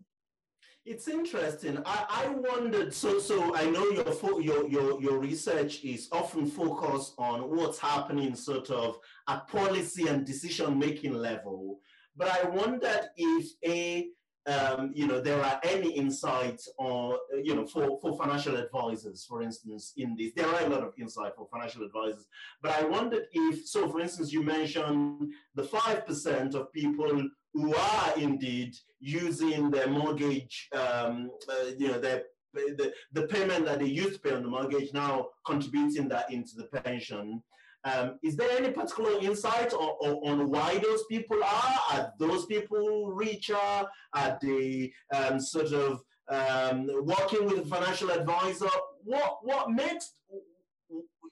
It's 0.84 1.06
interesting. 1.06 1.78
I, 1.86 2.26
I 2.26 2.34
wondered. 2.34 2.92
So, 2.92 3.20
so 3.20 3.54
I 3.54 3.70
know 3.70 3.88
your 3.90 4.40
your 4.40 4.68
your 4.68 5.00
your 5.00 5.18
research 5.18 5.84
is 5.84 6.08
often 6.10 6.46
focused 6.46 7.14
on 7.18 7.42
what's 7.54 7.78
happening, 7.78 8.34
sort 8.34 8.70
of 8.70 8.98
at 9.28 9.46
policy 9.46 10.08
and 10.08 10.26
decision 10.26 10.78
making 10.78 11.14
level. 11.14 11.78
But 12.16 12.28
I 12.28 12.48
wondered 12.48 13.08
if 13.16 13.46
a 13.64 14.08
um, 14.46 14.90
you 14.94 15.06
know, 15.06 15.20
there 15.20 15.40
are 15.40 15.60
any 15.62 15.92
insights 15.92 16.68
or, 16.78 17.18
you 17.42 17.54
know, 17.54 17.66
for, 17.66 17.98
for 18.00 18.16
financial 18.18 18.56
advisors, 18.56 19.24
for 19.28 19.42
instance, 19.42 19.92
in 19.96 20.16
this, 20.16 20.32
there 20.34 20.48
are 20.48 20.64
a 20.64 20.68
lot 20.68 20.82
of 20.82 20.94
insight 20.98 21.32
for 21.36 21.46
financial 21.52 21.84
advisors, 21.84 22.26
but 22.60 22.72
I 22.72 22.84
wondered 22.84 23.26
if, 23.32 23.66
so 23.66 23.88
for 23.88 24.00
instance, 24.00 24.32
you 24.32 24.42
mentioned 24.42 25.32
the 25.54 25.62
5% 25.62 26.54
of 26.54 26.72
people 26.72 27.28
who 27.54 27.74
are 27.74 28.12
indeed 28.16 28.74
using 29.00 29.70
their 29.70 29.88
mortgage, 29.88 30.68
um, 30.72 31.30
uh, 31.48 31.70
you 31.78 31.88
know, 31.88 32.00
their 32.00 32.24
the, 32.54 32.92
the 33.12 33.26
payment 33.28 33.64
that 33.64 33.78
they 33.78 33.86
used 33.86 34.14
to 34.14 34.20
pay 34.20 34.34
on 34.34 34.42
the 34.42 34.48
mortgage 34.48 34.92
now 34.92 35.28
contributing 35.46 36.08
that 36.08 36.30
into 36.30 36.52
the 36.56 36.64
pension. 36.64 37.42
Um, 37.84 38.18
is 38.22 38.36
there 38.36 38.50
any 38.50 38.70
particular 38.70 39.18
insight 39.20 39.72
on, 39.72 40.40
on, 40.40 40.50
why 40.50 40.78
those 40.78 41.04
people 41.06 41.42
are? 41.42 41.80
Are 41.92 42.12
those 42.18 42.46
people 42.46 43.08
richer? 43.08 43.56
Are 43.56 44.38
they 44.40 44.92
um, 45.12 45.40
sort 45.40 45.72
of 45.72 46.00
um, 46.28 46.88
working 47.04 47.46
with 47.46 47.58
a 47.58 47.66
financial 47.66 48.10
advisor? 48.10 48.68
What 49.04 49.38
what 49.42 49.70
makes? 49.70 50.14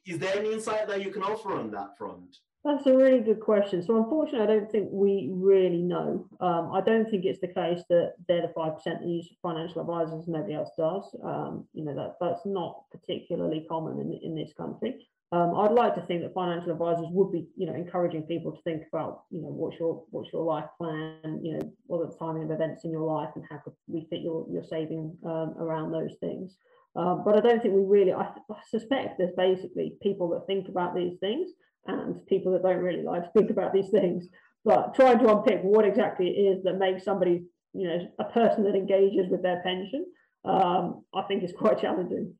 Is 0.07 0.19
there 0.19 0.37
any 0.37 0.53
insight 0.53 0.89
that 0.89 1.05
you 1.05 1.13
can 1.13 1.23
offer 1.23 1.53
on 1.53 1.71
that 1.71 1.97
front? 1.97 2.37
That's 2.65 2.87
a 2.87 2.95
really 2.95 3.21
good 3.21 3.41
question. 3.41 3.83
So 3.83 3.97
unfortunately, 3.97 4.43
I 4.43 4.59
don't 4.59 4.71
think 4.71 4.89
we 4.91 5.31
really 5.33 5.81
know. 5.83 6.27
Um, 6.41 6.73
I 6.75 6.83
don't 6.83 7.09
think 7.09 7.25
it's 7.25 7.41
the 7.41 7.49
case 7.49 7.83
that 7.89 8.15
they're 8.29 8.43
the 8.43 8.53
five 8.55 8.77
percent 8.77 9.01
that 9.01 9.09
use 9.09 9.33
financial 9.41 9.81
advisors, 9.81 10.27
nobody 10.27 10.55
else 10.55 10.71
does. 10.77 11.05
Um, 11.23 11.69
you 11.73 11.85
know 11.85 11.95
that 11.95 12.17
that's 12.21 12.45
not 12.45 12.87
particularly 12.91 13.65
common 13.69 14.01
in 14.01 14.19
in 14.23 14.35
this 14.35 14.53
country. 14.53 15.07
Um, 15.33 15.55
I'd 15.57 15.71
like 15.71 15.95
to 15.95 16.03
think 16.03 16.23
that 16.23 16.35
financial 16.35 16.73
advisors 16.73 17.07
would 17.11 17.31
be, 17.31 17.47
you 17.57 17.67
know, 17.67 17.75
encouraging 17.75 18.25
people 18.25 18.51
to 18.51 18.63
think 18.63 18.83
about, 18.93 19.23
you 19.31 19.41
know, 19.41 19.49
what's 19.49 19.79
your 19.79 20.03
what's 20.11 20.33
your 20.33 20.45
life 20.45 20.65
plan, 20.77 21.41
you 21.43 21.53
know, 21.53 21.73
what 21.87 22.01
are 22.01 22.11
the 22.11 22.17
timing 22.17 22.45
of 22.45 22.51
events 22.51 22.85
in 22.85 22.91
your 22.91 23.05
life, 23.05 23.31
and 23.37 23.45
how 23.49 23.59
could 23.59 23.75
we 23.87 24.09
fit 24.11 24.23
your 24.23 24.45
your 24.51 24.65
saving 24.65 25.17
um, 25.25 25.55
around 25.61 25.93
those 25.93 26.17
things. 26.19 26.57
Um, 26.97 27.23
but 27.25 27.37
I 27.37 27.41
don't 27.41 27.63
think 27.63 27.75
we 27.75 27.83
really. 27.83 28.13
I, 28.13 28.23
I 28.51 28.61
suspect 28.69 29.19
there's 29.19 29.35
basically 29.37 29.95
people 30.03 30.31
that 30.31 30.47
think 30.47 30.69
about 30.69 30.97
these 30.97 31.17
things 31.21 31.51
and 31.87 32.27
people 32.27 32.53
that 32.53 32.63
don't 32.63 32.83
really 32.83 33.05
like 33.05 33.23
to 33.23 33.31
think 33.31 33.51
about 33.51 33.73
these 33.73 33.91
things. 33.91 34.27
But 34.65 34.95
trying 34.95 35.21
to 35.21 35.37
unpick 35.37 35.61
what 35.63 35.85
exactly 35.85 36.27
it 36.27 36.41
is 36.41 36.65
that 36.65 36.79
makes 36.79 37.05
somebody, 37.05 37.45
you 37.73 37.87
know, 37.87 38.09
a 38.19 38.25
person 38.25 38.65
that 38.65 38.75
engages 38.75 39.31
with 39.31 39.43
their 39.43 39.63
pension, 39.63 40.07
um, 40.45 41.05
I 41.15 41.23
think 41.23 41.45
is 41.45 41.53
quite 41.57 41.81
challenging. 41.81 42.35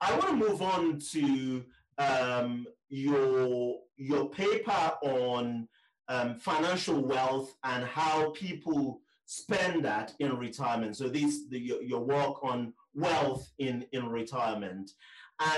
I 0.00 0.12
want 0.12 0.26
to 0.28 0.36
move 0.36 0.60
on 0.60 0.98
to 1.12 1.64
um, 1.98 2.66
your 2.88 3.76
your 3.96 4.28
paper 4.30 4.92
on 5.02 5.68
um, 6.08 6.38
financial 6.38 7.04
wealth 7.04 7.56
and 7.64 7.84
how 7.84 8.30
people 8.30 9.00
spend 9.24 9.84
that 9.84 10.14
in 10.20 10.36
retirement. 10.36 10.96
So 10.96 11.08
this 11.08 11.48
the, 11.48 11.58
your, 11.58 11.82
your 11.82 12.00
work 12.00 12.44
on 12.44 12.72
wealth 12.94 13.50
in 13.58 13.86
in 13.92 14.08
retirement. 14.08 14.92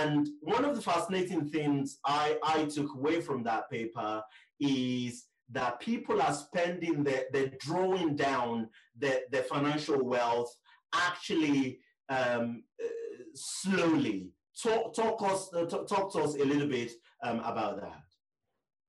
And 0.01 0.29
one 0.41 0.65
of 0.65 0.75
the 0.75 0.83
fascinating 0.83 1.49
things 1.49 1.99
I, 2.05 2.37
I 2.43 2.65
took 2.65 2.95
away 2.95 3.21
from 3.21 3.45
that 3.45 3.71
paper 3.71 4.23
is 4.59 5.27
that 5.51 5.81
people 5.81 6.21
are 6.21 6.35
spending 6.35 7.05
the, 7.05 7.27
they're 7.33 7.53
drawing 7.61 8.17
down 8.17 8.69
their, 8.97 9.21
their 9.31 9.45
financial 9.45 10.05
wealth 10.05 10.55
actually 10.95 11.79
um, 12.09 12.65
uh, 12.83 12.89
slowly. 13.35 14.31
Talk, 14.63 14.95
talk, 14.95 15.23
us, 15.23 15.51
uh, 15.55 15.67
talk, 15.67 16.13
to 16.13 16.19
us 16.19 16.35
a 16.35 16.45
little 16.45 16.67
bit 16.67 16.93
um, 17.23 17.41
about 17.41 17.81
that. 17.81 18.03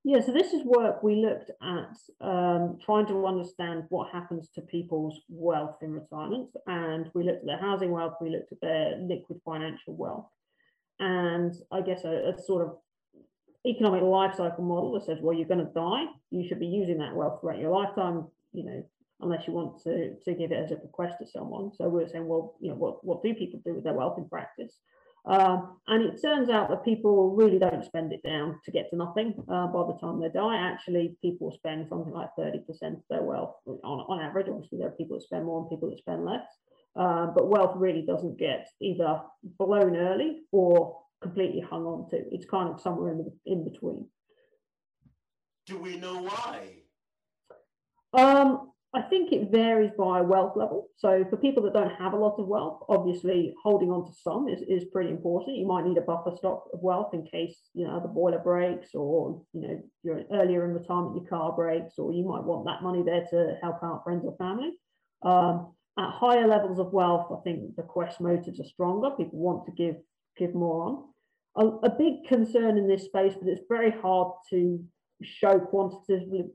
Yeah, 0.04 0.22
so 0.22 0.32
this 0.32 0.54
is 0.54 0.64
work 0.64 1.04
we 1.04 1.16
looked 1.16 1.52
at 1.62 1.98
um, 2.22 2.80
trying 2.84 3.06
to 3.08 3.28
understand 3.28 3.84
what 3.90 4.12
happens 4.12 4.50
to 4.56 4.62
people's 4.62 5.20
wealth 5.30 5.78
in 5.82 5.92
retirement. 5.92 6.50
And 6.66 7.12
we 7.14 7.24
looked 7.24 7.42
at 7.42 7.46
their 7.46 7.60
housing 7.60 7.92
wealth, 7.92 8.16
we 8.20 8.30
looked 8.30 8.52
at 8.52 8.62
their 8.62 8.98
liquid 8.98 9.42
financial 9.46 9.96
wealth 9.96 10.26
and 11.00 11.56
I 11.72 11.82
guess 11.82 12.04
a, 12.04 12.34
a 12.34 12.42
sort 12.42 12.68
of 12.68 12.78
economic 13.66 14.02
life 14.02 14.36
cycle 14.36 14.64
model 14.64 14.94
that 14.94 15.06
says, 15.06 15.18
well, 15.22 15.36
you're 15.36 15.48
going 15.48 15.66
to 15.66 15.74
die, 15.74 16.06
you 16.32 16.48
should 16.48 16.60
be 16.60 16.68
using 16.68 16.98
that 17.00 17.16
wealth 17.16 17.40
throughout 17.42 17.60
your 17.60 17.72
lifetime, 17.72 18.28
you 18.54 18.64
know, 18.66 18.84
unless 19.22 19.48
you 19.48 19.54
want 19.54 19.82
to, 19.84 20.16
to 20.24 20.34
give 20.34 20.52
it 20.52 20.64
as 20.64 20.72
a 20.72 20.76
bequest 20.76 21.16
to 21.20 21.28
someone. 21.28 21.72
So 21.76 21.90
we're 21.90 22.08
saying, 22.08 22.28
well, 22.28 22.56
you 22.60 22.70
know, 22.70 22.76
what, 22.76 23.04
what 23.04 23.24
do 23.24 23.34
people 23.34 23.62
do 23.66 23.76
with 23.76 23.84
their 23.84 23.94
wealth 23.94 24.18
in 24.18 24.30
practice? 24.30 24.76
Um, 25.30 25.78
and 25.88 26.04
it 26.04 26.20
turns 26.20 26.50
out 26.50 26.70
that 26.70 26.84
people 26.84 27.36
really 27.36 27.60
don't 27.60 27.86
spend 27.86 28.12
it 28.12 28.24
down 28.24 28.60
to 28.66 28.72
get 28.72 28.90
to 28.90 28.96
nothing 28.96 29.36
uh, 29.48 29.68
by 29.68 29.86
the 29.86 29.98
time 30.02 30.20
they 30.20 30.30
die. 30.30 30.58
Actually, 30.58 31.16
people 31.22 31.52
spend 31.52 31.88
something 31.88 32.12
like 32.12 32.30
30% 32.38 32.66
of 32.82 33.04
their 33.12 33.22
wealth 33.22 33.54
on, 33.68 33.78
on 33.84 34.22
average. 34.24 34.48
Obviously, 34.50 34.80
there 34.80 34.88
are 34.88 34.92
people 34.98 35.20
that 35.20 35.24
spend 35.24 35.46
more 35.46 35.62
and 35.62 35.70
people 35.70 35.92
that 35.92 36.00
spend 36.00 36.26
less. 36.26 36.48
Uh, 37.00 37.28
but 37.28 37.48
wealth 37.48 37.74
really 37.76 38.02
doesn't 38.02 38.40
get 38.40 38.68
either 38.82 39.22
blown 39.60 39.96
early 39.96 40.42
or 40.52 41.00
completely 41.22 41.62
hung 41.62 41.86
on 41.86 42.10
to. 42.10 42.18
It's 42.32 42.48
kind 42.48 42.70
of 42.70 42.82
somewhere 42.82 43.12
in, 43.12 43.20
the, 43.20 43.32
in 43.46 43.72
between. 43.72 44.08
Do 45.68 45.78
we 45.78 45.98
know 45.98 46.24
why? 46.24 46.78
Um, 48.14 48.72
I 48.92 49.02
think 49.04 49.32
it 49.32 49.52
varies 49.52 49.92
by 49.96 50.22
wealth 50.22 50.54
level. 50.56 50.88
So 50.98 51.24
for 51.30 51.38
people 51.38 51.62
that 51.64 51.74
don't 51.74 51.94
have 51.96 52.14
a 52.14 52.18
lot 52.18 52.40
of 52.40 52.48
wealth, 52.48 52.82
obviously 52.90 53.54
holding 53.62 53.92
on 53.92 54.08
to 54.08 54.14
some 54.24 54.48
is, 54.48 54.62
is 54.68 54.90
pretty 54.92 55.12
important. 55.12 55.58
You 55.58 55.68
might 55.68 55.86
need 55.86 56.00
a 56.00 56.02
buffer 56.02 56.36
stock 56.36 56.64
of 56.74 56.80
wealth 56.82 57.14
in 57.14 57.24
case, 57.24 57.56
you 57.76 57.86
know, 57.86 58.00
the 58.00 58.08
boiler 58.08 58.40
breaks 58.40 58.96
or, 58.96 59.44
you 59.54 59.62
know, 59.62 59.82
you're 60.02 60.24
earlier 60.34 60.66
in 60.66 60.74
retirement, 60.74 61.18
your 61.18 61.30
car 61.30 61.56
breaks, 61.56 62.00
or 62.00 62.12
you 62.12 62.26
might 62.28 62.44
want 62.44 62.66
that 62.66 62.82
money 62.82 63.04
there 63.04 63.26
to 63.30 63.58
help 63.62 63.78
out 63.84 64.04
friends 64.04 64.26
or 64.26 64.36
family. 64.38 64.72
Um, 65.22 65.76
at 66.00 66.10
higher 66.10 66.48
levels 66.48 66.80
of 66.80 66.92
wealth, 66.92 67.28
I 67.32 67.42
think 67.44 67.76
bequest 67.76 68.20
motives 68.20 68.60
are 68.60 68.66
stronger. 68.66 69.12
People 69.12 69.38
want 69.38 69.66
to 69.68 69.72
give 69.72 69.98
give 70.38 70.56
more 70.56 70.84
on. 70.84 71.04
A, 71.58 71.88
a 71.88 71.90
big 71.90 72.26
concern 72.28 72.78
in 72.78 72.88
this 72.88 73.04
space, 73.04 73.34
but 73.40 73.50
it's 73.50 73.62
very 73.70 73.92
hard 73.92 74.32
to 74.50 74.84
show 75.22 75.60
quantitatively, 75.60 76.46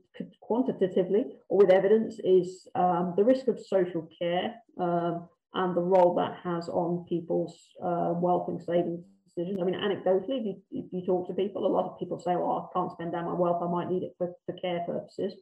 quantitatively 0.41 1.25
or 1.49 1.59
with 1.59 1.71
evidence, 1.71 2.19
is 2.23 2.67
um, 2.75 3.13
the 3.15 3.23
risk 3.23 3.47
of 3.47 3.59
social 3.59 4.09
care 4.19 4.55
um, 4.79 5.27
and 5.53 5.75
the 5.75 5.81
role 5.81 6.15
that 6.15 6.37
has 6.43 6.67
on 6.69 7.05
people's 7.07 7.55
uh, 7.83 8.13
wealth 8.15 8.49
and 8.49 8.61
savings 8.61 9.03
decisions. 9.35 9.59
I 9.61 9.65
mean, 9.65 9.75
anecdotally, 9.75 10.39
if 10.39 10.45
you, 10.45 10.55
if 10.71 10.85
you 10.91 11.05
talk 11.05 11.27
to 11.27 11.33
people, 11.33 11.65
a 11.65 11.67
lot 11.67 11.89
of 11.89 11.99
people 11.99 12.19
say, 12.19 12.35
"Well, 12.35 12.69
I 12.69 12.77
can't 12.77 12.91
spend 12.91 13.11
down 13.11 13.25
my 13.25 13.33
wealth. 13.33 13.61
I 13.61 13.69
might 13.69 13.89
need 13.89 14.03
it 14.03 14.15
for, 14.17 14.33
for 14.45 14.53
care 14.53 14.83
purposes," 14.85 15.33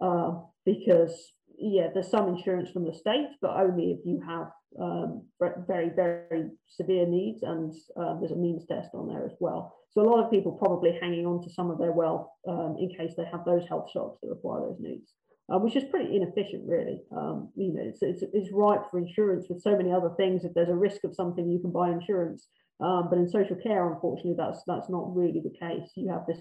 uh, 0.00 0.32
because 0.64 1.32
yeah, 1.58 1.88
there's 1.92 2.10
some 2.10 2.28
insurance 2.28 2.70
from 2.70 2.84
the 2.84 2.94
state, 2.94 3.28
but 3.40 3.56
only 3.56 3.92
if 3.92 3.98
you 4.04 4.22
have 4.26 4.48
um, 4.80 5.22
very, 5.40 5.90
very 5.90 6.50
severe 6.68 7.06
needs, 7.06 7.42
and 7.42 7.74
uh, 7.96 8.18
there's 8.18 8.32
a 8.32 8.36
means 8.36 8.66
test 8.66 8.90
on 8.94 9.08
there 9.08 9.24
as 9.24 9.32
well. 9.40 9.74
So 9.90 10.02
a 10.02 10.08
lot 10.08 10.24
of 10.24 10.30
people 10.30 10.52
probably 10.52 10.98
hanging 11.00 11.26
on 11.26 11.42
to 11.42 11.50
some 11.50 11.70
of 11.70 11.78
their 11.78 11.92
wealth 11.92 12.28
um, 12.46 12.76
in 12.78 12.90
case 12.90 13.14
they 13.16 13.24
have 13.24 13.44
those 13.44 13.66
health 13.66 13.90
shocks 13.92 14.20
that 14.22 14.28
require 14.28 14.60
those 14.60 14.78
needs, 14.80 15.12
uh, 15.52 15.58
which 15.58 15.76
is 15.76 15.84
pretty 15.90 16.14
inefficient, 16.14 16.64
really. 16.66 17.00
Um, 17.16 17.50
you 17.56 17.72
know, 17.72 17.82
it's, 17.82 18.02
it's, 18.02 18.22
it's 18.32 18.52
right 18.52 18.80
for 18.90 18.98
insurance 18.98 19.46
with 19.48 19.62
so 19.62 19.76
many 19.76 19.90
other 19.90 20.10
things. 20.16 20.44
If 20.44 20.54
there's 20.54 20.68
a 20.68 20.74
risk 20.74 21.04
of 21.04 21.14
something, 21.14 21.48
you 21.48 21.58
can 21.58 21.72
buy 21.72 21.90
insurance. 21.90 22.48
Um, 22.80 23.08
but 23.10 23.18
in 23.18 23.28
social 23.28 23.56
care, 23.56 23.92
unfortunately, 23.92 24.36
that's 24.38 24.62
that's 24.66 24.88
not 24.88 25.16
really 25.16 25.40
the 25.40 25.58
case. 25.58 25.90
You 25.96 26.12
have 26.12 26.26
this 26.26 26.40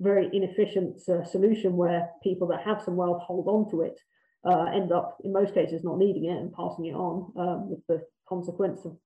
very 0.00 0.28
inefficient 0.32 1.00
uh, 1.08 1.24
solution 1.24 1.76
where 1.76 2.10
people 2.22 2.48
that 2.48 2.62
have 2.64 2.82
some 2.82 2.96
wealth 2.96 3.22
hold 3.22 3.46
on 3.46 3.70
to 3.70 3.82
it 3.82 3.98
uh, 4.46 4.64
end 4.64 4.92
up 4.92 5.18
in 5.24 5.32
most 5.32 5.54
cases 5.54 5.84
not 5.84 5.98
needing 5.98 6.26
it 6.26 6.36
and 6.36 6.52
passing 6.52 6.86
it 6.86 6.94
on 6.94 7.32
um, 7.38 7.70
with 7.70 7.80
the 7.88 8.02
consequence 8.28 8.80
of 8.84 8.96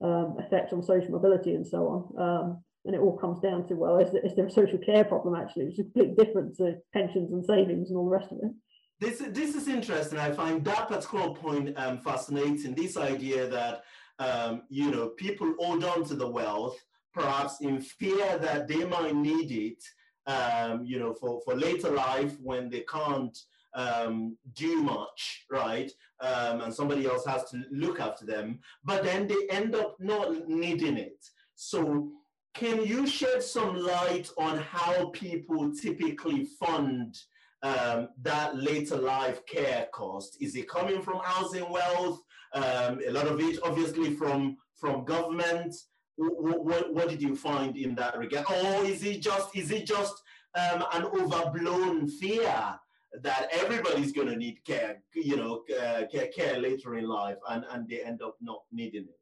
um, 0.00 0.36
effect 0.38 0.72
on 0.72 0.82
social 0.82 1.10
mobility 1.10 1.54
and 1.54 1.66
so 1.66 2.12
on. 2.16 2.22
Um, 2.22 2.64
and 2.84 2.94
it 2.94 3.00
all 3.00 3.18
comes 3.18 3.40
down 3.40 3.66
to 3.68 3.74
well, 3.74 3.98
is 3.98 4.12
there, 4.12 4.24
is 4.24 4.34
there 4.34 4.46
a 4.46 4.50
social 4.50 4.78
care 4.78 5.04
problem 5.04 5.34
actually, 5.34 5.66
which 5.66 5.78
is 5.78 5.86
completely 5.92 6.24
different 6.24 6.56
to 6.56 6.76
pensions 6.92 7.32
and 7.32 7.44
savings 7.44 7.90
and 7.90 7.98
all 7.98 8.04
the 8.04 8.16
rest 8.16 8.32
of 8.32 8.38
it. 8.38 8.52
This 9.00 9.18
this 9.30 9.54
is 9.54 9.68
interesting. 9.68 10.18
I 10.18 10.32
find 10.32 10.64
that 10.64 10.88
particular 10.88 11.34
point 11.34 11.78
um, 11.78 11.98
fascinating. 11.98 12.74
This 12.74 12.96
idea 12.96 13.46
that 13.48 13.82
um, 14.18 14.62
you 14.68 14.90
know 14.90 15.08
people 15.10 15.54
hold 15.58 15.84
on 15.84 16.04
to 16.04 16.14
the 16.14 16.26
wealth 16.26 16.76
perhaps 17.12 17.60
in 17.60 17.80
fear 17.80 18.38
that 18.38 18.68
they 18.68 18.84
might 18.84 19.14
need 19.14 19.50
it 19.50 19.82
um, 20.28 20.84
you 20.84 20.98
know, 20.98 21.14
for, 21.14 21.40
for 21.44 21.56
later 21.56 21.90
life 21.90 22.36
when 22.40 22.68
they 22.68 22.80
can't 22.80 23.36
um, 23.78 24.36
do 24.54 24.82
much, 24.82 25.46
right? 25.50 25.90
Um, 26.20 26.62
and 26.62 26.74
somebody 26.74 27.06
else 27.06 27.24
has 27.26 27.44
to 27.50 27.62
look 27.70 28.00
after 28.00 28.26
them, 28.26 28.58
but 28.84 29.04
then 29.04 29.28
they 29.28 29.46
end 29.50 29.74
up 29.76 29.96
not 30.00 30.48
needing 30.48 30.96
it. 30.96 31.24
So, 31.54 32.10
can 32.54 32.84
you 32.84 33.06
shed 33.06 33.42
some 33.42 33.76
light 33.76 34.28
on 34.36 34.58
how 34.58 35.10
people 35.10 35.72
typically 35.72 36.48
fund 36.58 37.16
um, 37.62 38.08
that 38.22 38.56
later 38.56 38.96
life 38.96 39.46
care 39.46 39.86
cost? 39.94 40.36
Is 40.40 40.56
it 40.56 40.68
coming 40.68 41.00
from 41.00 41.20
housing 41.22 41.70
wealth? 41.70 42.20
Um, 42.54 43.00
a 43.06 43.10
lot 43.10 43.28
of 43.28 43.40
it, 43.40 43.60
obviously, 43.62 44.14
from 44.14 44.56
from 44.74 45.04
government. 45.04 45.74
What, 46.16 46.64
what, 46.64 46.94
what, 46.94 47.08
did 47.08 47.22
you 47.22 47.36
find 47.36 47.76
in 47.76 47.94
that 47.94 48.18
regard? 48.18 48.46
Or 48.50 48.84
is 48.84 49.04
it 49.04 49.22
just 49.22 49.54
is 49.54 49.70
it 49.70 49.86
just 49.86 50.20
um, 50.56 50.84
an 50.94 51.04
overblown 51.04 52.08
fear 52.08 52.76
that 53.22 53.48
everybody's 53.52 54.12
going 54.12 54.28
to 54.28 54.36
need 54.36 54.64
care, 54.64 55.02
you 55.14 55.36
know, 55.36 55.62
uh, 55.80 56.02
care, 56.12 56.28
care 56.28 56.58
later 56.58 56.96
in 56.96 57.06
life, 57.06 57.36
and, 57.50 57.64
and 57.70 57.88
they 57.88 58.02
end 58.02 58.22
up 58.22 58.36
not 58.40 58.62
needing 58.72 59.04
it. 59.04 59.18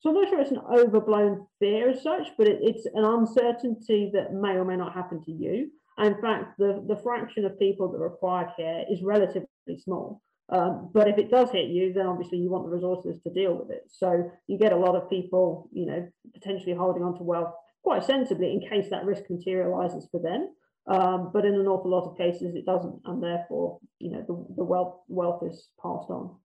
So 0.00 0.10
I'm 0.10 0.16
not 0.16 0.28
sure 0.28 0.40
it's 0.40 0.50
an 0.50 0.60
overblown 0.70 1.46
fear 1.58 1.90
as 1.90 2.02
such, 2.02 2.28
but 2.36 2.46
it, 2.46 2.58
it's 2.60 2.86
an 2.86 3.04
uncertainty 3.04 4.10
that 4.12 4.34
may 4.34 4.50
or 4.50 4.64
may 4.64 4.76
not 4.76 4.92
happen 4.92 5.22
to 5.24 5.32
you. 5.32 5.70
And 5.96 6.14
in 6.14 6.20
fact, 6.20 6.58
the, 6.58 6.84
the 6.86 7.00
fraction 7.02 7.44
of 7.44 7.58
people 7.58 7.90
that 7.92 7.98
require 7.98 8.52
care 8.56 8.84
is 8.90 9.02
relatively 9.02 9.46
small. 9.82 10.20
Um, 10.50 10.90
but 10.92 11.08
if 11.08 11.16
it 11.16 11.30
does 11.30 11.50
hit 11.50 11.68
you, 11.68 11.92
then 11.94 12.06
obviously 12.06 12.38
you 12.38 12.50
want 12.50 12.66
the 12.66 12.70
resources 12.70 13.18
to 13.22 13.32
deal 13.32 13.54
with 13.54 13.70
it. 13.70 13.84
So 13.90 14.30
you 14.46 14.58
get 14.58 14.72
a 14.72 14.76
lot 14.76 14.94
of 14.94 15.08
people, 15.08 15.70
you 15.72 15.86
know, 15.86 16.06
potentially 16.34 16.74
holding 16.74 17.02
on 17.02 17.16
to 17.16 17.22
wealth 17.22 17.54
quite 17.82 18.04
sensibly 18.04 18.52
in 18.52 18.60
case 18.68 18.90
that 18.90 19.04
risk 19.04 19.22
materializes 19.30 20.06
for 20.10 20.20
them. 20.20 20.50
Um, 20.86 21.30
but 21.32 21.46
in 21.46 21.54
an 21.54 21.66
awful 21.66 21.90
lot 21.90 22.10
of 22.10 22.18
cases, 22.18 22.54
it 22.54 22.66
doesn't, 22.66 23.00
and 23.06 23.22
therefore, 23.22 23.78
you 23.98 24.10
know, 24.10 24.20
the, 24.20 24.54
the 24.56 24.64
wealth 24.64 25.00
wealth 25.08 25.42
is 25.42 25.68
passed 25.82 26.10
on. 26.10 26.36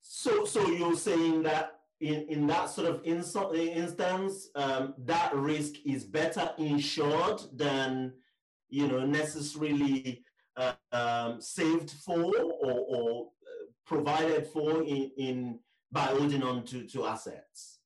So, 0.00 0.44
so 0.44 0.66
you're 0.68 0.96
saying 0.96 1.44
that 1.44 1.80
in, 2.00 2.26
in 2.28 2.46
that 2.48 2.70
sort 2.70 2.88
of 2.88 3.02
instance, 3.04 4.48
um, 4.56 4.94
that 4.98 5.34
risk 5.34 5.74
is 5.84 6.02
better 6.04 6.50
insured 6.58 7.40
than, 7.54 8.14
you 8.68 8.88
know, 8.88 9.06
necessarily 9.06 10.24
uh, 10.56 10.72
um, 10.92 11.40
saved 11.40 11.90
for 11.90 12.34
or, 12.36 12.72
or 12.72 13.26
uh, 13.26 13.66
provided 13.86 14.46
for 14.48 14.82
in, 14.82 15.10
in 15.16 15.58
by 15.92 16.02
holding 16.02 16.42
on 16.42 16.64
to, 16.64 16.86
to 16.86 17.06
assets? 17.06 17.78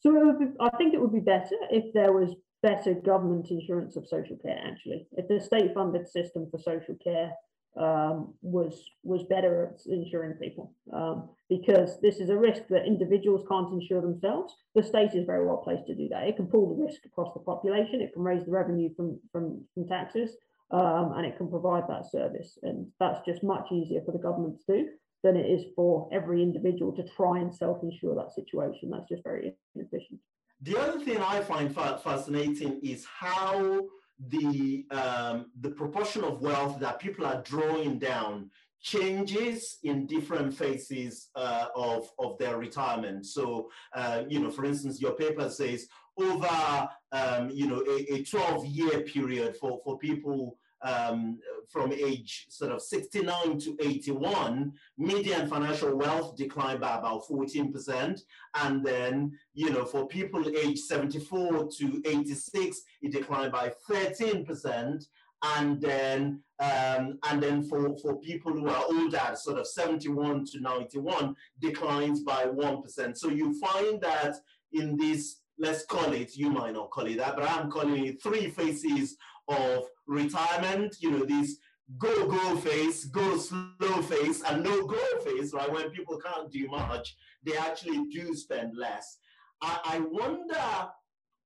So 0.00 0.12
be, 0.38 0.46
I 0.60 0.70
think 0.76 0.94
it 0.94 1.00
would 1.00 1.12
be 1.12 1.20
better 1.20 1.56
if 1.70 1.92
there 1.92 2.12
was 2.12 2.34
better 2.62 2.94
government 2.94 3.50
insurance 3.50 3.96
of 3.96 4.06
social 4.06 4.36
care, 4.36 4.58
actually. 4.64 5.06
If 5.12 5.28
the 5.28 5.40
state 5.40 5.72
funded 5.74 6.08
system 6.08 6.48
for 6.50 6.58
social 6.58 6.96
care 7.02 7.32
um, 7.78 8.34
was 8.42 8.90
was 9.04 9.22
better 9.24 9.66
at 9.66 9.86
insuring 9.86 10.32
people 10.34 10.72
um, 10.92 11.28
because 11.48 12.00
this 12.00 12.16
is 12.16 12.30
a 12.30 12.36
risk 12.36 12.62
that 12.70 12.86
individuals 12.86 13.46
can't 13.48 13.72
insure 13.72 14.00
themselves. 14.00 14.54
The 14.74 14.82
state 14.82 15.14
is 15.14 15.26
very 15.26 15.46
well 15.46 15.58
placed 15.58 15.86
to 15.86 15.94
do 15.94 16.08
that. 16.08 16.26
It 16.26 16.36
can 16.36 16.46
pull 16.46 16.74
the 16.74 16.82
risk 16.82 17.04
across 17.04 17.32
the 17.34 17.40
population. 17.40 18.00
It 18.00 18.12
can 18.12 18.22
raise 18.22 18.44
the 18.44 18.50
revenue 18.50 18.90
from 18.96 19.20
from, 19.30 19.64
from 19.74 19.86
taxes, 19.86 20.36
um, 20.72 21.12
and 21.16 21.26
it 21.26 21.36
can 21.36 21.48
provide 21.48 21.84
that 21.88 22.10
service. 22.10 22.58
And 22.62 22.88
that's 22.98 23.20
just 23.24 23.44
much 23.44 23.70
easier 23.70 24.00
for 24.04 24.12
the 24.12 24.18
government 24.18 24.58
to 24.66 24.78
do 24.78 24.88
than 25.22 25.36
it 25.36 25.46
is 25.46 25.64
for 25.74 26.08
every 26.12 26.42
individual 26.42 26.92
to 26.92 27.02
try 27.16 27.38
and 27.38 27.54
self-insure 27.54 28.14
that 28.14 28.32
situation. 28.34 28.90
That's 28.90 29.08
just 29.08 29.24
very 29.24 29.54
inefficient. 29.74 30.20
The 30.62 30.76
other 30.76 31.00
thing 31.00 31.18
I 31.18 31.40
find 31.40 31.72
fascinating 31.74 32.80
is 32.82 33.04
how 33.04 33.80
the 34.28 34.84
um, 34.90 35.46
the 35.60 35.70
proportion 35.70 36.24
of 36.24 36.40
wealth 36.42 36.80
that 36.80 36.98
people 36.98 37.24
are 37.24 37.42
drawing 37.42 37.98
down 37.98 38.50
changes 38.80 39.78
in 39.84 40.06
different 40.06 40.52
phases 40.54 41.28
uh, 41.36 41.66
of 41.76 42.10
of 42.18 42.38
their 42.38 42.58
retirement. 42.58 43.26
So, 43.26 43.70
uh, 43.94 44.24
you 44.28 44.40
know, 44.40 44.50
for 44.50 44.64
instance, 44.64 45.00
your 45.00 45.12
paper 45.12 45.48
says 45.48 45.86
over 46.16 46.88
um, 47.12 47.50
you 47.50 47.68
know 47.68 47.84
a, 47.88 48.14
a 48.14 48.24
12 48.24 48.66
year 48.66 49.00
period 49.00 49.56
for 49.56 49.80
for 49.84 49.98
people 49.98 50.58
um, 50.82 51.38
from 51.70 51.92
age 51.92 52.46
sort 52.48 52.72
of 52.72 52.80
69 52.80 53.58
to 53.60 53.76
81, 53.80 54.72
median 54.96 55.48
financial 55.48 55.96
wealth 55.96 56.36
declined 56.36 56.80
by 56.80 56.96
about 56.96 57.24
14%. 57.28 58.20
And 58.54 58.84
then, 58.84 59.32
you 59.54 59.70
know, 59.70 59.84
for 59.84 60.06
people 60.06 60.48
aged 60.56 60.84
74 60.84 61.68
to 61.78 62.02
86, 62.06 62.80
it 63.02 63.12
declined 63.12 63.52
by 63.52 63.72
13%. 63.90 65.04
And 65.42 65.80
then, 65.80 66.40
um, 66.58 67.18
and 67.28 67.40
then 67.40 67.62
for, 67.62 67.96
for 67.98 68.18
people 68.18 68.52
who 68.52 68.68
are 68.68 68.84
older, 68.88 69.34
sort 69.34 69.58
of 69.58 69.66
71 69.68 70.46
to 70.46 70.60
91, 70.60 71.34
declines 71.60 72.22
by 72.22 72.44
1%. 72.46 73.16
So 73.16 73.28
you 73.28 73.58
find 73.60 74.00
that 74.00 74.34
in 74.72 74.96
this, 74.96 75.40
let's 75.58 75.84
call 75.84 76.12
it, 76.12 76.36
you 76.36 76.50
might 76.50 76.74
not 76.74 76.90
call 76.90 77.06
it 77.06 77.18
that, 77.18 77.36
but 77.36 77.48
I'm 77.48 77.70
calling 77.70 78.06
it 78.06 78.22
three 78.22 78.50
phases 78.50 79.16
of 79.48 79.84
retirement, 80.06 80.96
you 81.00 81.10
know, 81.10 81.24
this 81.24 81.56
go, 81.96 82.26
go 82.26 82.56
phase, 82.56 83.06
go 83.06 83.36
slow 83.38 84.02
phase, 84.02 84.42
and 84.42 84.62
no 84.62 84.86
go 84.86 85.00
phase, 85.24 85.52
right? 85.52 85.72
When 85.72 85.90
people 85.90 86.18
can't 86.18 86.50
do 86.50 86.68
much, 86.68 87.16
they 87.42 87.56
actually 87.56 88.06
do 88.08 88.34
spend 88.34 88.76
less. 88.76 89.18
I, 89.62 89.78
I 89.84 89.98
wonder 90.00 90.90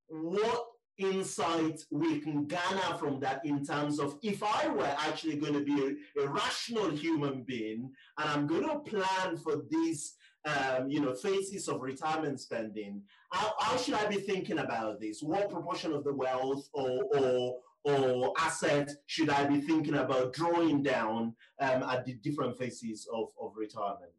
what 0.09 0.65
insight 0.97 1.81
we 1.89 2.19
can 2.19 2.45
garner 2.45 2.97
from 2.99 3.19
that 3.19 3.43
in 3.45 3.65
terms 3.65 3.99
of 3.99 4.17
if 4.21 4.43
I 4.43 4.67
were 4.67 4.95
actually 4.99 5.37
going 5.37 5.53
to 5.53 5.61
be 5.63 5.97
a, 6.19 6.23
a 6.23 6.27
rational 6.27 6.91
human 6.91 7.43
being 7.43 7.91
and 8.19 8.29
I'm 8.29 8.45
going 8.45 8.67
to 8.67 8.77
plan 8.79 9.37
for 9.37 9.63
these 9.71 10.15
um, 10.45 10.89
you 10.89 10.99
know, 10.99 11.13
phases 11.13 11.67
of 11.67 11.81
retirement 11.81 12.39
spending, 12.39 13.01
how, 13.31 13.53
how, 13.59 13.77
should 13.77 13.93
I 13.93 14.07
be 14.07 14.17
thinking 14.17 14.59
about 14.59 14.99
this? 14.99 15.23
What 15.23 15.49
proportion 15.49 15.93
of 15.93 16.03
the 16.03 16.13
wealth 16.13 16.67
or, 16.73 17.03
or, 17.15 17.55
or 17.83 18.33
asset 18.39 18.91
should 19.05 19.29
I 19.29 19.45
be 19.45 19.61
thinking 19.61 19.95
about 19.95 20.33
drawing 20.33 20.83
down 20.83 21.35
um, 21.59 21.83
at 21.83 22.05
the 22.05 22.13
different 22.13 22.57
phases 22.57 23.07
of, 23.13 23.29
of 23.41 23.53
retirement? 23.55 24.11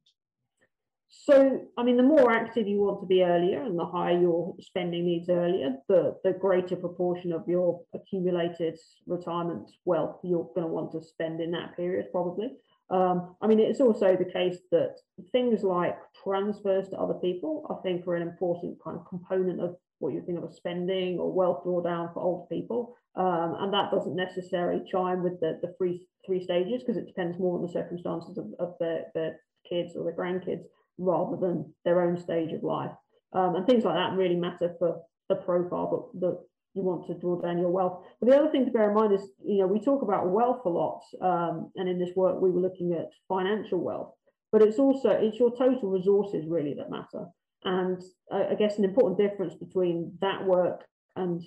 So, 1.09 1.63
I 1.79 1.85
mean, 1.85 1.97
the 1.97 2.03
more 2.03 2.33
active 2.33 2.67
you 2.67 2.81
want 2.81 3.01
to 3.01 3.07
be 3.07 3.23
earlier 3.23 3.63
and 3.63 3.79
the 3.79 3.87
higher 3.87 4.21
your 4.21 4.55
spending 4.61 5.07
needs 5.07 5.31
earlier, 5.31 5.77
the, 5.89 6.17
the 6.25 6.33
greater 6.33 6.77
proportion 6.77 7.33
of 7.33 7.49
your 7.49 7.81
accumulated 7.95 8.79
retirement 9.07 9.71
wealth 9.85 10.19
you're 10.23 10.51
going 10.55 10.67
to 10.67 10.73
want 10.73 10.93
to 10.93 11.03
spend 11.03 11.41
in 11.41 11.53
that 11.53 11.77
period, 11.77 12.07
probably. 12.11 12.51
Um, 12.91 13.37
I 13.41 13.47
mean, 13.47 13.61
it's 13.61 13.81
also 13.81 14.17
the 14.17 14.31
case 14.31 14.59
that 14.71 14.97
things 15.33 15.63
like 15.63 15.97
transfers 16.23 16.89
to 16.91 16.99
other 16.99 17.15
people, 17.15 17.67
I 17.71 17.83
think, 17.83 18.07
are 18.07 18.17
an 18.17 18.29
important 18.29 18.77
kind 18.83 18.99
of 18.99 19.09
component 19.09 19.61
of 19.61 19.77
what 20.01 20.13
you 20.13 20.21
think 20.21 20.39
of 20.39 20.51
as 20.51 20.57
spending 20.57 21.19
or 21.19 21.33
wealth 21.33 21.65
drawdown 21.65 22.13
for 22.13 22.21
old 22.21 22.49
people. 22.51 22.97
Um, 23.17 23.57
and 23.61 23.73
that 23.73 23.91
doesn't 23.91 24.17
necessarily 24.17 24.83
chime 24.91 25.23
with 25.23 25.39
the, 25.41 25.59
the 25.63 25.73
three, 25.79 26.07
three 26.27 26.43
stages 26.43 26.83
because 26.83 26.97
it 26.97 27.07
depends 27.07 27.39
more 27.39 27.57
on 27.57 27.63
the 27.63 27.73
circumstances 27.73 28.39
of, 28.39 28.47
of 28.59 28.75
their, 28.81 29.05
their 29.15 29.41
kids 29.69 29.95
or 29.97 30.05
the 30.05 30.17
grandkids 30.17 30.65
rather 30.99 31.37
than 31.37 31.73
their 31.85 32.03
own 32.03 32.17
stage 32.17 32.53
of 32.53 32.63
life. 32.63 32.91
Um, 33.33 33.57
and 33.57 33.67
things 33.67 33.85
like 33.85 33.95
that 33.95 34.17
really 34.17 34.37
matter 34.37 34.75
for 34.79 35.01
the 35.29 35.37
profile 35.37 36.11
that, 36.15 36.21
that 36.21 36.39
you 36.75 36.83
want 36.83 37.07
to 37.07 37.15
draw 37.15 37.41
down 37.41 37.59
your 37.59 37.71
wealth. 37.71 38.05
But 38.21 38.31
the 38.31 38.37
other 38.37 38.51
thing 38.51 38.65
to 38.65 38.71
bear 38.71 38.89
in 38.89 38.95
mind 38.95 39.13
is, 39.13 39.23
you 39.45 39.59
know, 39.59 39.67
we 39.67 39.81
talk 39.81 40.03
about 40.03 40.29
wealth 40.29 40.63
a 40.65 40.69
lot, 40.69 41.03
um, 41.21 41.71
and 41.77 41.89
in 41.89 41.99
this 41.99 42.15
work 42.17 42.41
we 42.41 42.51
were 42.51 42.61
looking 42.61 42.93
at 42.93 43.11
financial 43.29 43.79
wealth, 43.79 44.13
but 44.53 44.63
it's 44.63 44.79
also 44.79 45.11
it's 45.11 45.39
your 45.39 45.57
total 45.57 45.91
resources 45.91 46.45
really 46.49 46.75
that 46.75 46.91
matter. 46.91 47.27
And 47.65 48.03
I, 48.31 48.49
I 48.49 48.55
guess 48.55 48.79
an 48.79 48.85
important 48.85 49.19
difference 49.19 49.55
between 49.55 50.19
that 50.21 50.45
work 50.45 50.83
and 51.17 51.43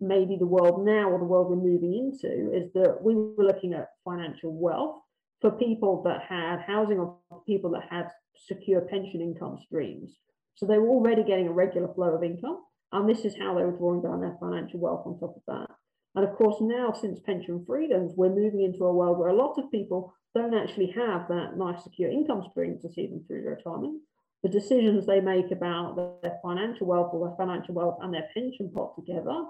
maybe 0.00 0.36
the 0.36 0.46
world 0.46 0.84
now 0.84 1.10
or 1.10 1.18
the 1.18 1.24
world 1.24 1.50
we're 1.50 1.70
moving 1.70 1.94
into 1.94 2.52
is 2.52 2.72
that 2.72 2.98
we 3.02 3.14
were 3.14 3.44
looking 3.44 3.74
at 3.74 3.90
financial 4.04 4.52
wealth 4.52 5.02
for 5.40 5.50
people 5.50 6.02
that 6.04 6.22
had 6.28 6.60
housing 6.66 6.98
or 6.98 7.18
people 7.46 7.70
that 7.70 7.84
had 7.90 8.08
secure 8.46 8.80
pension 8.82 9.20
income 9.20 9.58
streams. 9.64 10.10
So 10.56 10.66
they 10.66 10.78
were 10.78 10.88
already 10.88 11.24
getting 11.24 11.48
a 11.48 11.52
regular 11.52 11.92
flow 11.94 12.14
of 12.14 12.22
income. 12.22 12.58
And 12.92 13.08
this 13.08 13.24
is 13.24 13.36
how 13.36 13.54
they 13.54 13.62
were 13.62 13.76
drawing 13.76 14.02
down 14.02 14.20
their 14.20 14.36
financial 14.40 14.80
wealth 14.80 15.06
on 15.06 15.18
top 15.18 15.36
of 15.36 15.42
that. 15.46 15.74
And 16.14 16.28
of 16.28 16.34
course, 16.34 16.56
now 16.60 16.92
since 16.92 17.20
pension 17.20 17.64
freedoms, 17.66 18.12
we're 18.16 18.34
moving 18.34 18.62
into 18.62 18.84
a 18.84 18.92
world 18.92 19.18
where 19.18 19.28
a 19.28 19.36
lot 19.36 19.58
of 19.58 19.70
people 19.70 20.12
don't 20.34 20.54
actually 20.54 20.92
have 20.96 21.28
that 21.28 21.56
nice 21.56 21.84
secure 21.84 22.10
income 22.10 22.44
stream 22.50 22.78
to 22.82 22.92
see 22.92 23.06
them 23.06 23.24
through 23.26 23.42
their 23.42 23.54
retirement. 23.54 24.02
The 24.42 24.48
decisions 24.48 25.06
they 25.06 25.20
make 25.20 25.50
about 25.50 26.20
their 26.22 26.38
financial 26.42 26.86
wealth 26.86 27.10
or 27.12 27.28
their 27.28 27.36
financial 27.36 27.74
wealth 27.74 27.98
and 28.02 28.12
their 28.12 28.28
pension 28.34 28.70
pot 28.74 28.94
together 28.96 29.44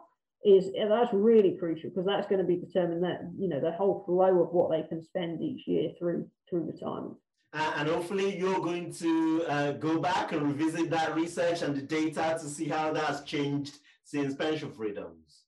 is 0.45 0.71
that's 0.89 1.13
really 1.13 1.57
crucial 1.59 1.91
because 1.91 2.07
that's 2.07 2.27
going 2.27 2.41
to 2.41 2.47
be 2.47 2.57
determined 2.57 3.03
that 3.05 3.31
you 3.39 3.49
know 3.49 3.61
the 3.61 3.73
whole 3.73 4.03
flow 4.07 4.43
of 4.43 4.53
what 4.53 4.71
they 4.71 4.87
can 4.89 5.03
spend 5.03 5.43
each 5.43 5.67
year 5.67 5.91
through 5.99 6.27
through 6.49 6.63
retirement. 6.63 7.17
Uh, 7.53 7.73
and 7.77 7.89
hopefully 7.89 8.39
you're 8.39 8.61
going 8.61 8.93
to 8.93 9.45
uh, 9.49 9.73
go 9.73 9.99
back 9.99 10.33
and 10.33 10.43
revisit 10.43 10.89
that 10.89 11.15
research 11.17 11.63
and 11.63 11.77
the 11.77 11.83
data 11.83 12.39
to 12.41 12.49
see 12.49 12.69
how 12.69 12.93
that's 12.93 13.23
changed 13.23 13.79
since 14.05 14.35
pension 14.35 14.71
freedoms. 14.71 15.43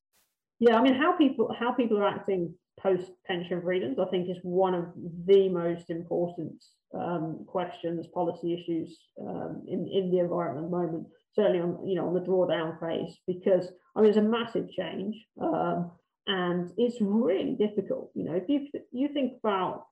Yeah, 0.58 0.76
I 0.76 0.82
mean 0.82 0.94
how 0.94 1.16
people 1.16 1.54
how 1.58 1.72
people 1.72 1.98
are 1.98 2.08
acting 2.08 2.54
post 2.78 3.12
pension 3.26 3.62
freedoms, 3.62 3.98
I 3.98 4.06
think 4.06 4.28
is 4.28 4.38
one 4.42 4.74
of 4.74 4.86
the 5.26 5.48
most 5.48 5.88
important 5.90 6.62
um, 6.94 7.44
questions, 7.46 8.06
policy 8.08 8.52
issues 8.52 8.98
um, 9.20 9.62
in 9.66 9.88
in 9.88 10.10
the 10.10 10.18
environment 10.18 10.66
at 10.66 10.70
the 10.70 10.76
moment 10.76 11.06
certainly 11.34 11.60
on 11.60 11.86
you 11.86 11.94
know 11.94 12.06
on 12.06 12.14
the 12.14 12.20
drawdown 12.20 12.78
phase 12.80 13.16
because 13.26 13.68
I 13.96 14.00
mean 14.00 14.10
it's 14.10 14.18
a 14.18 14.22
massive 14.22 14.70
change 14.70 15.16
um, 15.40 15.90
and 16.26 16.70
it's 16.76 16.98
really 17.00 17.56
difficult. 17.58 18.10
You 18.14 18.24
know, 18.24 18.34
if 18.34 18.48
you 18.48 18.68
you 18.92 19.08
think 19.08 19.34
about 19.42 19.86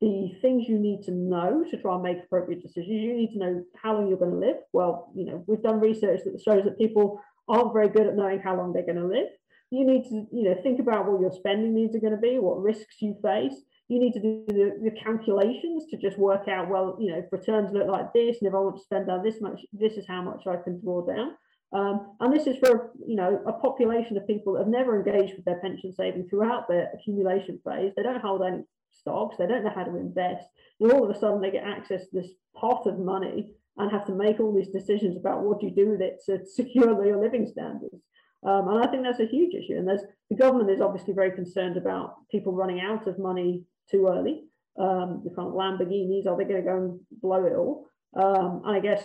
the 0.00 0.32
things 0.42 0.68
you 0.68 0.78
need 0.78 1.02
to 1.04 1.12
know 1.12 1.64
to 1.70 1.76
try 1.80 1.94
and 1.94 2.02
make 2.02 2.18
appropriate 2.24 2.62
decisions, 2.62 3.02
you 3.02 3.14
need 3.14 3.32
to 3.32 3.38
know 3.38 3.64
how 3.82 3.94
long 3.94 4.08
you're 4.08 4.18
going 4.18 4.32
to 4.32 4.46
live. 4.46 4.56
Well, 4.72 5.10
you 5.14 5.24
know, 5.24 5.44
we've 5.46 5.62
done 5.62 5.80
research 5.80 6.20
that 6.24 6.40
shows 6.42 6.64
that 6.64 6.78
people 6.78 7.20
aren't 7.48 7.72
very 7.72 7.88
good 7.88 8.06
at 8.06 8.16
knowing 8.16 8.40
how 8.40 8.56
long 8.56 8.72
they're 8.72 8.84
going 8.84 8.96
to 8.96 9.06
live. 9.06 9.28
You 9.70 9.86
need 9.86 10.04
to, 10.04 10.26
you 10.32 10.44
know, 10.44 10.56
think 10.62 10.80
about 10.80 11.10
what 11.10 11.20
your 11.20 11.32
spending 11.32 11.74
needs 11.74 11.96
are 11.96 12.00
going 12.00 12.12
to 12.14 12.20
be, 12.20 12.38
what 12.38 12.60
risks 12.60 13.00
you 13.00 13.16
face 13.22 13.54
you 13.88 14.00
need 14.00 14.12
to 14.14 14.20
do 14.20 14.44
the, 14.48 14.78
the, 14.82 14.90
calculations 14.90 15.84
to 15.90 15.96
just 15.96 16.18
work 16.18 16.48
out, 16.48 16.68
well, 16.68 16.96
you 16.98 17.10
know, 17.10 17.18
if 17.18 17.30
returns 17.30 17.72
look 17.72 17.86
like 17.86 18.12
this, 18.12 18.38
and 18.40 18.48
if 18.48 18.54
I 18.54 18.58
want 18.58 18.76
to 18.76 18.82
spend 18.82 19.06
down 19.06 19.22
this 19.22 19.40
much, 19.40 19.60
this 19.72 19.92
is 19.92 20.06
how 20.08 20.22
much 20.22 20.46
I 20.46 20.56
can 20.56 20.80
draw 20.80 21.06
down. 21.06 21.32
Um, 21.72 22.16
and 22.20 22.32
this 22.32 22.46
is 22.46 22.56
for, 22.58 22.90
you 23.06 23.16
know, 23.16 23.42
a 23.46 23.52
population 23.52 24.16
of 24.16 24.26
people 24.26 24.54
that 24.54 24.60
have 24.60 24.68
never 24.68 24.96
engaged 24.96 25.36
with 25.36 25.44
their 25.44 25.60
pension 25.60 25.92
saving 25.92 26.28
throughout 26.28 26.68
their 26.68 26.90
accumulation 26.94 27.60
phase. 27.64 27.92
They 27.96 28.02
don't 28.02 28.20
hold 28.20 28.42
any 28.42 28.64
stocks, 28.92 29.36
they 29.36 29.46
don't 29.46 29.64
know 29.64 29.72
how 29.74 29.84
to 29.84 29.96
invest, 29.96 30.46
and 30.80 30.90
all 30.90 31.08
of 31.08 31.14
a 31.14 31.18
sudden 31.18 31.40
they 31.40 31.50
get 31.50 31.64
access 31.64 32.02
to 32.08 32.20
this 32.20 32.30
pot 32.56 32.86
of 32.86 32.98
money 32.98 33.52
and 33.76 33.90
have 33.90 34.06
to 34.06 34.14
make 34.14 34.40
all 34.40 34.54
these 34.54 34.70
decisions 34.70 35.16
about 35.16 35.42
what 35.42 35.60
do 35.60 35.66
you 35.66 35.74
do 35.74 35.90
with 35.90 36.00
it 36.00 36.20
to 36.26 36.44
secure 36.46 37.04
your 37.04 37.20
living 37.20 37.46
standards. 37.46 38.02
Um, 38.44 38.68
and 38.68 38.84
I 38.84 38.90
think 38.90 39.02
that's 39.02 39.20
a 39.20 39.26
huge 39.26 39.54
issue. 39.54 39.78
And 39.78 39.88
the 39.88 40.36
government 40.36 40.70
is 40.70 40.80
obviously 40.80 41.14
very 41.14 41.32
concerned 41.32 41.76
about 41.76 42.14
people 42.30 42.52
running 42.52 42.80
out 42.80 43.06
of 43.06 43.18
money 43.18 43.64
too 43.90 44.08
early. 44.08 44.44
Um, 44.78 45.22
the 45.24 45.30
kind 45.30 45.52
Lamborghinis, 45.52 46.26
are 46.26 46.36
they 46.36 46.44
going 46.44 46.62
to 46.62 46.68
go 46.68 46.76
and 46.76 47.00
blow 47.22 47.46
it 47.46 47.54
all? 47.54 47.86
Um, 48.14 48.62
and 48.64 48.76
I 48.76 48.80
guess 48.80 49.02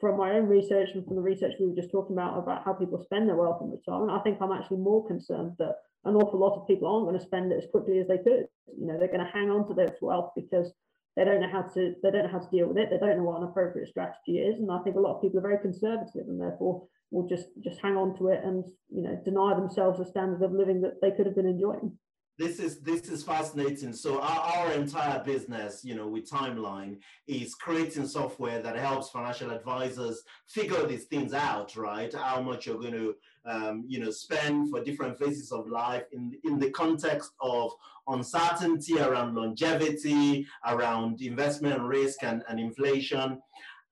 from 0.00 0.18
my 0.18 0.32
own 0.32 0.46
research 0.46 0.90
and 0.94 1.04
from 1.04 1.16
the 1.16 1.22
research 1.22 1.54
we 1.58 1.66
were 1.66 1.74
just 1.74 1.90
talking 1.90 2.16
about 2.16 2.38
about 2.38 2.64
how 2.64 2.72
people 2.74 3.02
spend 3.02 3.28
their 3.28 3.36
wealth 3.36 3.62
in 3.62 3.70
retirement, 3.70 4.12
I 4.12 4.22
think 4.22 4.38
I'm 4.40 4.52
actually 4.52 4.78
more 4.78 5.06
concerned 5.06 5.52
that 5.58 5.76
an 6.04 6.16
awful 6.16 6.38
lot 6.38 6.60
of 6.60 6.66
people 6.66 6.88
aren't 6.88 7.06
going 7.06 7.18
to 7.18 7.24
spend 7.24 7.52
it 7.52 7.56
as 7.56 7.70
quickly 7.70 7.98
as 7.98 8.08
they 8.08 8.18
could. 8.18 8.44
You 8.78 8.86
know, 8.86 8.98
they're 8.98 9.08
going 9.08 9.24
to 9.24 9.32
hang 9.32 9.50
on 9.50 9.66
to 9.68 9.74
their 9.74 9.96
wealth 10.02 10.32
because 10.36 10.70
they 11.16 11.24
don't 11.24 11.40
know 11.40 11.50
how 11.50 11.62
to 11.62 11.94
they 12.02 12.10
don't 12.10 12.24
know 12.24 12.32
how 12.32 12.44
to 12.44 12.50
deal 12.50 12.68
with 12.68 12.76
it. 12.76 12.90
They 12.90 12.98
don't 12.98 13.16
know 13.16 13.24
what 13.24 13.40
an 13.40 13.48
appropriate 13.48 13.88
strategy 13.88 14.38
is, 14.38 14.58
and 14.58 14.70
I 14.70 14.82
think 14.82 14.96
a 14.96 15.00
lot 15.00 15.16
of 15.16 15.22
people 15.22 15.38
are 15.38 15.48
very 15.48 15.58
conservative 15.58 16.28
and 16.28 16.40
therefore 16.40 16.86
will 17.10 17.28
just 17.28 17.46
just 17.62 17.80
hang 17.80 17.96
on 17.96 18.16
to 18.18 18.28
it 18.28 18.40
and 18.42 18.64
you 18.90 19.02
know 19.02 19.16
deny 19.24 19.54
themselves 19.54 20.00
a 20.00 20.04
standard 20.04 20.42
of 20.42 20.52
living 20.52 20.80
that 20.80 21.00
they 21.00 21.12
could 21.12 21.26
have 21.26 21.36
been 21.36 21.46
enjoying 21.46 21.96
this 22.38 22.58
is 22.58 22.80
this 22.80 23.02
is 23.08 23.22
fascinating. 23.22 23.92
So 23.92 24.20
our, 24.20 24.40
our 24.40 24.72
entire 24.72 25.22
business 25.22 25.84
you 25.84 25.94
know 25.94 26.08
with 26.08 26.28
timeline 26.28 26.98
is 27.26 27.54
creating 27.54 28.06
software 28.06 28.60
that 28.62 28.76
helps 28.76 29.10
financial 29.10 29.50
advisors 29.50 30.22
figure 30.48 30.86
these 30.86 31.04
things 31.04 31.32
out 31.32 31.76
right? 31.76 32.12
How 32.12 32.40
much 32.40 32.66
you're 32.66 32.80
going 32.80 32.92
to 32.92 33.14
um, 33.46 33.84
you 33.86 34.00
know 34.00 34.10
spend 34.10 34.70
for 34.70 34.82
different 34.82 35.18
phases 35.18 35.52
of 35.52 35.68
life 35.68 36.04
in 36.12 36.32
in 36.44 36.58
the 36.58 36.70
context 36.70 37.30
of 37.40 37.70
uncertainty 38.08 38.98
around 38.98 39.34
longevity 39.34 40.46
around 40.66 41.20
investment 41.22 41.80
risk 41.80 42.22
and, 42.22 42.42
and 42.48 42.58
inflation. 42.58 43.40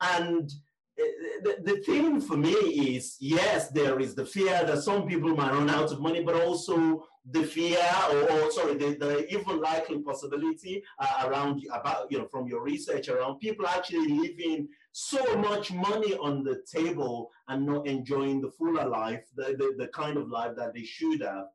And 0.00 0.50
the, 1.64 1.83
thing 1.85 2.20
for 2.20 2.37
me 2.37 2.52
is 2.96 3.16
yes, 3.20 3.68
there 3.68 3.98
is 4.00 4.14
the 4.14 4.26
fear 4.26 4.64
that 4.64 4.83
some 4.83 5.07
people 5.07 5.35
might 5.35 5.52
run 5.52 5.70
out 5.70 5.92
of 5.92 6.00
money, 6.00 6.22
but 6.22 6.35
also 6.35 7.07
the 7.31 7.42
fear 7.42 7.78
or, 8.11 8.31
or 8.31 8.50
sorry, 8.50 8.74
the, 8.74 8.96
the 8.98 9.33
even 9.33 9.61
likely 9.61 9.98
possibility 10.00 10.83
uh, 10.98 11.26
around 11.26 11.62
about 11.72 12.11
you 12.11 12.18
know 12.18 12.26
from 12.26 12.46
your 12.46 12.62
research 12.62 13.09
around 13.09 13.38
people 13.38 13.66
actually 13.66 14.07
leaving 14.09 14.68
so 14.92 15.37
much 15.37 15.72
money 15.72 16.14
on 16.16 16.44
the 16.44 16.62
table 16.70 17.31
and 17.48 17.64
not 17.64 17.87
enjoying 17.87 18.40
the 18.40 18.50
fuller 18.50 18.87
life, 18.87 19.24
the, 19.37 19.57
the, 19.59 19.74
the 19.78 19.88
kind 19.88 20.18
of 20.18 20.28
life 20.28 20.52
that 20.57 20.74
they 20.74 20.85
should 20.85 21.22
have. 21.22 21.46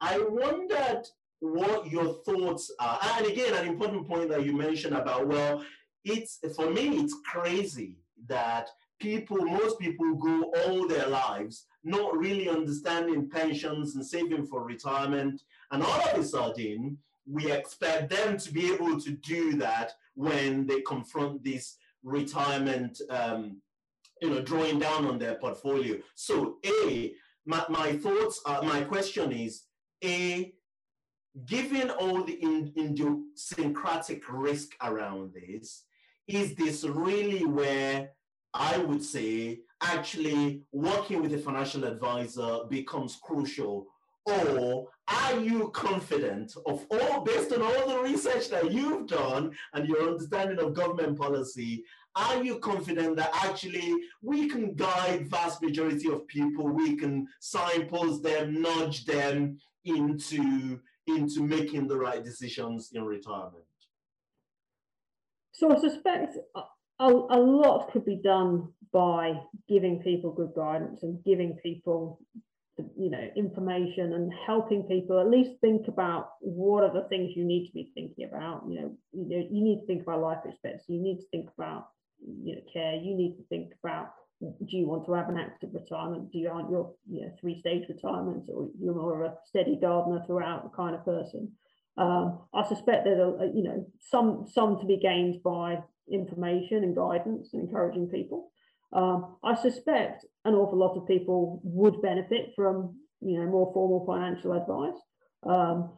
I 0.00 0.18
wondered 0.18 1.02
what 1.40 1.90
your 1.90 2.14
thoughts 2.24 2.72
are. 2.80 2.98
And 3.16 3.26
again, 3.26 3.54
an 3.54 3.66
important 3.66 4.08
point 4.08 4.30
that 4.30 4.44
you 4.44 4.56
mentioned 4.56 4.94
about 4.94 5.28
well, 5.28 5.62
it's 6.04 6.38
for 6.56 6.70
me, 6.70 7.00
it's 7.00 7.14
crazy 7.26 7.96
that 8.26 8.68
people, 9.00 9.38
most 9.38 9.78
people 9.78 10.14
go 10.14 10.52
all 10.66 10.88
their 10.88 11.06
lives 11.06 11.66
not 11.84 12.16
really 12.16 12.48
understanding 12.48 13.28
pensions 13.30 13.94
and 13.94 14.04
saving 14.04 14.46
for 14.46 14.64
retirement. 14.64 15.42
And 15.70 15.82
all 15.82 16.00
of 16.08 16.18
a 16.18 16.24
sudden, 16.24 16.98
we 17.26 17.50
expect 17.50 18.10
them 18.10 18.36
to 18.38 18.52
be 18.52 18.72
able 18.72 19.00
to 19.00 19.10
do 19.10 19.54
that 19.56 19.92
when 20.14 20.66
they 20.66 20.80
confront 20.82 21.44
this 21.44 21.76
retirement, 22.02 23.00
um, 23.10 23.60
you 24.20 24.30
know, 24.30 24.42
drawing 24.42 24.78
down 24.78 25.06
on 25.06 25.18
their 25.18 25.36
portfolio. 25.36 25.98
So, 26.14 26.56
A, 26.66 27.12
my, 27.46 27.64
my 27.68 27.92
thoughts, 27.92 28.40
are, 28.44 28.62
my 28.62 28.82
question 28.82 29.32
is, 29.32 29.64
A, 30.04 30.52
given 31.46 31.90
all 31.90 32.24
the 32.24 32.38
idiosyncratic 32.76 34.22
risk 34.28 34.74
around 34.82 35.32
this, 35.34 35.84
is 36.28 36.54
this 36.54 36.84
really 36.84 37.44
where 37.44 38.10
I 38.52 38.76
would 38.78 39.02
say 39.02 39.60
actually 39.80 40.62
working 40.72 41.22
with 41.22 41.32
a 41.34 41.38
financial 41.38 41.84
advisor 41.84 42.60
becomes 42.68 43.18
crucial? 43.22 43.86
Or 44.26 44.88
are 45.08 45.40
you 45.40 45.70
confident 45.70 46.52
of 46.66 46.84
all, 46.90 47.22
based 47.22 47.50
on 47.52 47.62
all 47.62 47.88
the 47.88 48.02
research 48.02 48.50
that 48.50 48.70
you've 48.70 49.06
done 49.06 49.52
and 49.72 49.88
your 49.88 50.06
understanding 50.06 50.58
of 50.58 50.74
government 50.74 51.18
policy, 51.18 51.82
are 52.14 52.42
you 52.44 52.58
confident 52.58 53.16
that 53.16 53.30
actually 53.32 53.94
we 54.22 54.48
can 54.48 54.74
guide 54.74 55.30
vast 55.30 55.62
majority 55.62 56.10
of 56.10 56.26
people, 56.26 56.68
we 56.68 56.96
can 56.96 57.26
signpost 57.40 58.22
them, 58.22 58.60
nudge 58.60 59.06
them 59.06 59.58
into, 59.84 60.78
into 61.06 61.42
making 61.42 61.88
the 61.88 61.96
right 61.96 62.22
decisions 62.22 62.90
in 62.92 63.04
retirement? 63.04 63.67
So 65.58 65.76
I 65.76 65.80
suspect 65.80 66.36
a, 66.54 66.62
a 67.00 67.40
lot 67.40 67.90
could 67.92 68.04
be 68.04 68.20
done 68.22 68.68
by 68.92 69.40
giving 69.68 70.00
people 70.00 70.30
good 70.30 70.52
guidance 70.54 71.02
and 71.02 71.22
giving 71.24 71.58
people 71.60 72.20
you 72.96 73.10
know 73.10 73.28
information 73.34 74.12
and 74.12 74.32
helping 74.46 74.84
people 74.84 75.18
at 75.18 75.28
least 75.28 75.60
think 75.60 75.88
about 75.88 76.30
what 76.38 76.84
are 76.84 76.92
the 76.92 77.08
things 77.08 77.32
you 77.34 77.44
need 77.44 77.66
to 77.66 77.72
be 77.72 77.90
thinking 77.92 78.28
about. 78.28 78.62
You 78.68 78.80
know 78.80 78.96
you, 79.12 79.28
know, 79.28 79.48
you 79.50 79.64
need 79.64 79.80
to 79.80 79.86
think 79.86 80.02
about 80.02 80.20
life 80.20 80.38
expectancy. 80.44 80.94
You 80.94 81.02
need 81.02 81.18
to 81.18 81.26
think 81.32 81.48
about 81.58 81.88
you 82.20 82.54
know 82.54 82.62
care. 82.72 82.94
You 82.94 83.16
need 83.16 83.36
to 83.38 83.42
think 83.48 83.72
about 83.82 84.12
do 84.40 84.76
you 84.76 84.86
want 84.86 85.06
to 85.06 85.12
have 85.14 85.28
an 85.28 85.38
active 85.38 85.70
retirement? 85.74 86.30
Do 86.30 86.38
you 86.38 86.50
want 86.50 86.70
your 86.70 86.94
you 87.10 87.22
know 87.22 87.32
three 87.40 87.58
stage 87.58 87.88
retirement 87.88 88.48
or 88.54 88.68
you're 88.80 88.94
more 88.94 89.24
of 89.24 89.32
a 89.32 89.36
steady 89.44 89.76
gardener 89.80 90.22
throughout 90.24 90.72
kind 90.72 90.94
of 90.94 91.04
person 91.04 91.50
um, 91.98 92.38
I 92.54 92.66
suspect 92.66 93.04
there's 93.04 93.18
a, 93.18 93.50
you 93.52 93.64
know 93.64 93.84
some 94.10 94.46
some 94.52 94.78
to 94.78 94.86
be 94.86 94.98
gained 94.98 95.42
by 95.42 95.78
information 96.10 96.84
and 96.84 96.94
guidance 96.94 97.50
and 97.52 97.62
encouraging 97.62 98.08
people. 98.08 98.50
Um, 98.92 99.36
I 99.44 99.54
suspect 99.54 100.24
an 100.44 100.54
awful 100.54 100.78
lot 100.78 100.96
of 100.96 101.06
people 101.08 101.60
would 101.64 102.00
benefit 102.00 102.52
from 102.54 102.96
you 103.20 103.38
know 103.38 103.50
more 103.50 103.72
formal 103.74 104.06
financial 104.06 104.52
advice. 104.52 105.00
Um, 105.42 105.90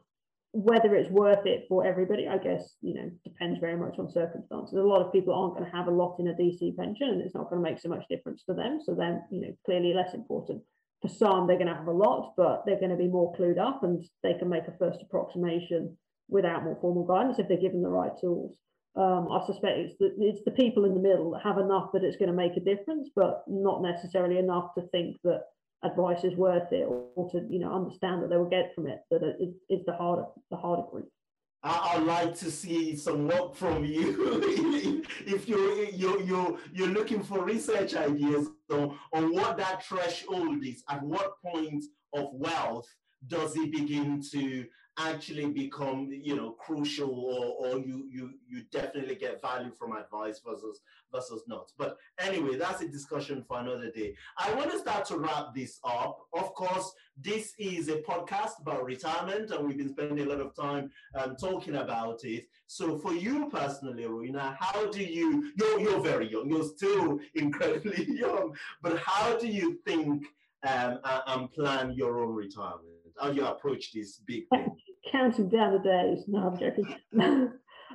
whether 0.53 0.97
it's 0.97 1.11
worth 1.11 1.47
it 1.47 1.67
for 1.69 1.87
everybody, 1.87 2.27
I 2.27 2.39
guess 2.39 2.77
you 2.81 2.95
know 2.95 3.11
depends 3.23 3.61
very 3.61 3.77
much 3.77 3.99
on 3.99 4.11
circumstances. 4.11 4.79
A 4.79 4.83
lot 4.83 5.05
of 5.05 5.13
people 5.13 5.35
aren't 5.35 5.59
going 5.59 5.71
to 5.71 5.77
have 5.77 5.87
a 5.87 5.91
lot 5.91 6.17
in 6.19 6.29
a 6.29 6.33
DC 6.33 6.77
pension, 6.79 7.11
and 7.11 7.21
it's 7.21 7.35
not 7.35 7.51
going 7.51 7.63
to 7.63 7.71
make 7.71 7.79
so 7.79 7.91
much 7.91 8.09
difference 8.09 8.43
to 8.45 8.55
them. 8.55 8.81
So 8.83 8.95
then 8.95 9.23
you 9.31 9.43
know 9.43 9.55
clearly 9.67 9.93
less 9.93 10.15
important. 10.15 10.63
For 11.03 11.09
some, 11.09 11.47
they're 11.47 11.57
going 11.57 11.69
to 11.69 11.75
have 11.75 11.87
a 11.87 11.93
lot, 11.93 12.35
but 12.37 12.65
they're 12.67 12.79
going 12.79 12.91
to 12.91 12.97
be 12.97 13.09
more 13.09 13.35
clued 13.35 13.59
up, 13.59 13.83
and 13.83 14.05
they 14.23 14.35
can 14.35 14.49
make 14.49 14.69
a 14.69 14.77
first 14.79 15.01
approximation 15.01 15.97
without 16.29 16.65
more 16.65 16.79
formal 16.81 17.05
guidance 17.05 17.39
if 17.39 17.49
they're 17.49 17.57
given 17.57 17.83
the 17.83 17.89
right 17.89 18.13
tools. 18.21 18.57
Um, 18.97 19.29
I 19.31 19.45
suspect 19.47 19.79
it's 19.79 19.97
the, 19.99 20.15
it's 20.19 20.45
the 20.45 20.51
people 20.51 20.85
in 20.85 20.95
the 20.95 21.01
middle 21.01 21.31
that 21.31 21.43
have 21.43 21.59
enough 21.59 21.91
that 21.93 22.05
it's 22.05 22.17
going 22.17 22.31
to 22.31 22.37
make 22.37 22.57
a 22.57 22.61
difference, 22.61 23.09
but 23.15 23.45
not 23.47 23.83
necessarily 23.83 24.39
enough 24.39 24.75
to 24.75 24.83
think 24.89 25.17
that 25.25 25.45
advice 25.85 26.25
is 26.25 26.35
worth 26.35 26.73
it 26.73 26.87
or, 26.87 27.31
to 27.31 27.47
you 27.49 27.59
know 27.59 27.73
understand 27.73 28.23
that 28.23 28.29
they 28.29 28.37
will 28.37 28.49
get 28.49 28.75
from 28.75 28.87
it 28.87 29.01
that 29.11 29.23
it 29.23 29.51
is 29.71 29.85
the 29.87 29.93
harder 29.93 30.25
the 30.51 30.57
harder 30.57 30.83
group. 30.91 31.09
I'd 31.63 32.05
like 32.05 32.35
to 32.39 32.51
see 32.51 32.97
some 32.97 33.29
work 33.29 33.55
from 33.55 33.85
you 33.85 35.05
if 35.27 35.47
you're 35.47 35.85
you're 35.85 36.23
you're 36.23 36.59
you're 36.73 36.89
looking 36.89 37.23
for 37.23 37.45
research 37.45 37.95
ideas 37.95 38.49
on, 38.71 38.99
on 39.13 39.35
what 39.35 39.59
that 39.59 39.85
threshold 39.85 40.65
is. 40.65 40.83
At 40.89 41.03
what 41.03 41.35
point 41.45 41.85
of 42.15 42.29
wealth 42.33 42.89
does 43.27 43.57
it 43.57 43.71
begin 43.73 44.23
to 44.33 44.65
actually 45.09 45.47
become 45.47 46.09
you 46.11 46.37
know 46.37 46.51
crucial 46.53 47.11
or, 47.11 47.67
or 47.67 47.79
you 47.79 48.07
you 48.11 48.33
you 48.49 48.63
definitely 48.71 49.15
get 49.15 49.41
value 49.41 49.71
from 49.73 49.97
advice 49.97 50.41
versus 50.47 50.81
versus 51.13 51.43
not. 51.47 51.73
But 51.79 51.97
anyway 52.19 52.57
that's 52.57 52.83
a 52.83 52.89
discussion 52.89 53.45
for 53.47 53.59
another 53.59 53.91
day. 53.91 54.15
I 54.39 54.53
want 54.55 54.71
to 54.73 54.79
start 54.79 55.05
to 55.07 55.19
wrap 55.19 55.55
this 55.55 55.81
up. 55.85 56.19
Of 56.33 56.55
course 56.55 56.93
this 57.17 57.55
is 57.59 57.89
a 57.89 57.99
podcast 57.99 58.61
about 58.61 58.85
retirement 58.85 59.51
and 59.51 59.67
we've 59.67 59.77
been 59.77 59.91
spending 59.91 60.27
a 60.27 60.29
lot 60.29 60.41
of 60.41 60.55
time 60.55 60.91
um, 61.15 61.37
talking 61.37 61.77
about 61.77 62.25
it. 62.25 62.49
So 62.67 62.99
for 62.99 63.13
you 63.13 63.49
personally 63.51 64.07
Rowena, 64.07 64.57
how 64.59 64.91
do 64.91 65.03
you 65.03 65.53
you're, 65.57 65.81
you're 65.81 66.01
very 66.01 66.31
young 66.31 66.49
you're 66.49 66.65
still 66.65 67.19
incredibly 67.35 68.07
young 68.19 68.55
but 68.83 68.99
how 68.99 69.39
do 69.39 69.47
you 69.47 69.79
think 69.87 70.25
um, 70.63 70.99
and 71.27 71.51
plan 71.53 71.93
your 71.93 72.23
own 72.23 72.35
retirement 72.35 72.91
how 73.21 73.31
you 73.31 73.47
approach 73.47 73.93
this 73.93 74.19
big 74.27 74.49
thing? 74.49 74.77
Counting 75.11 75.49
down 75.49 75.73
the 75.73 75.79
days. 75.79 76.25
No, 76.29 76.49
I'm 76.49 76.59
joking. 76.59 76.87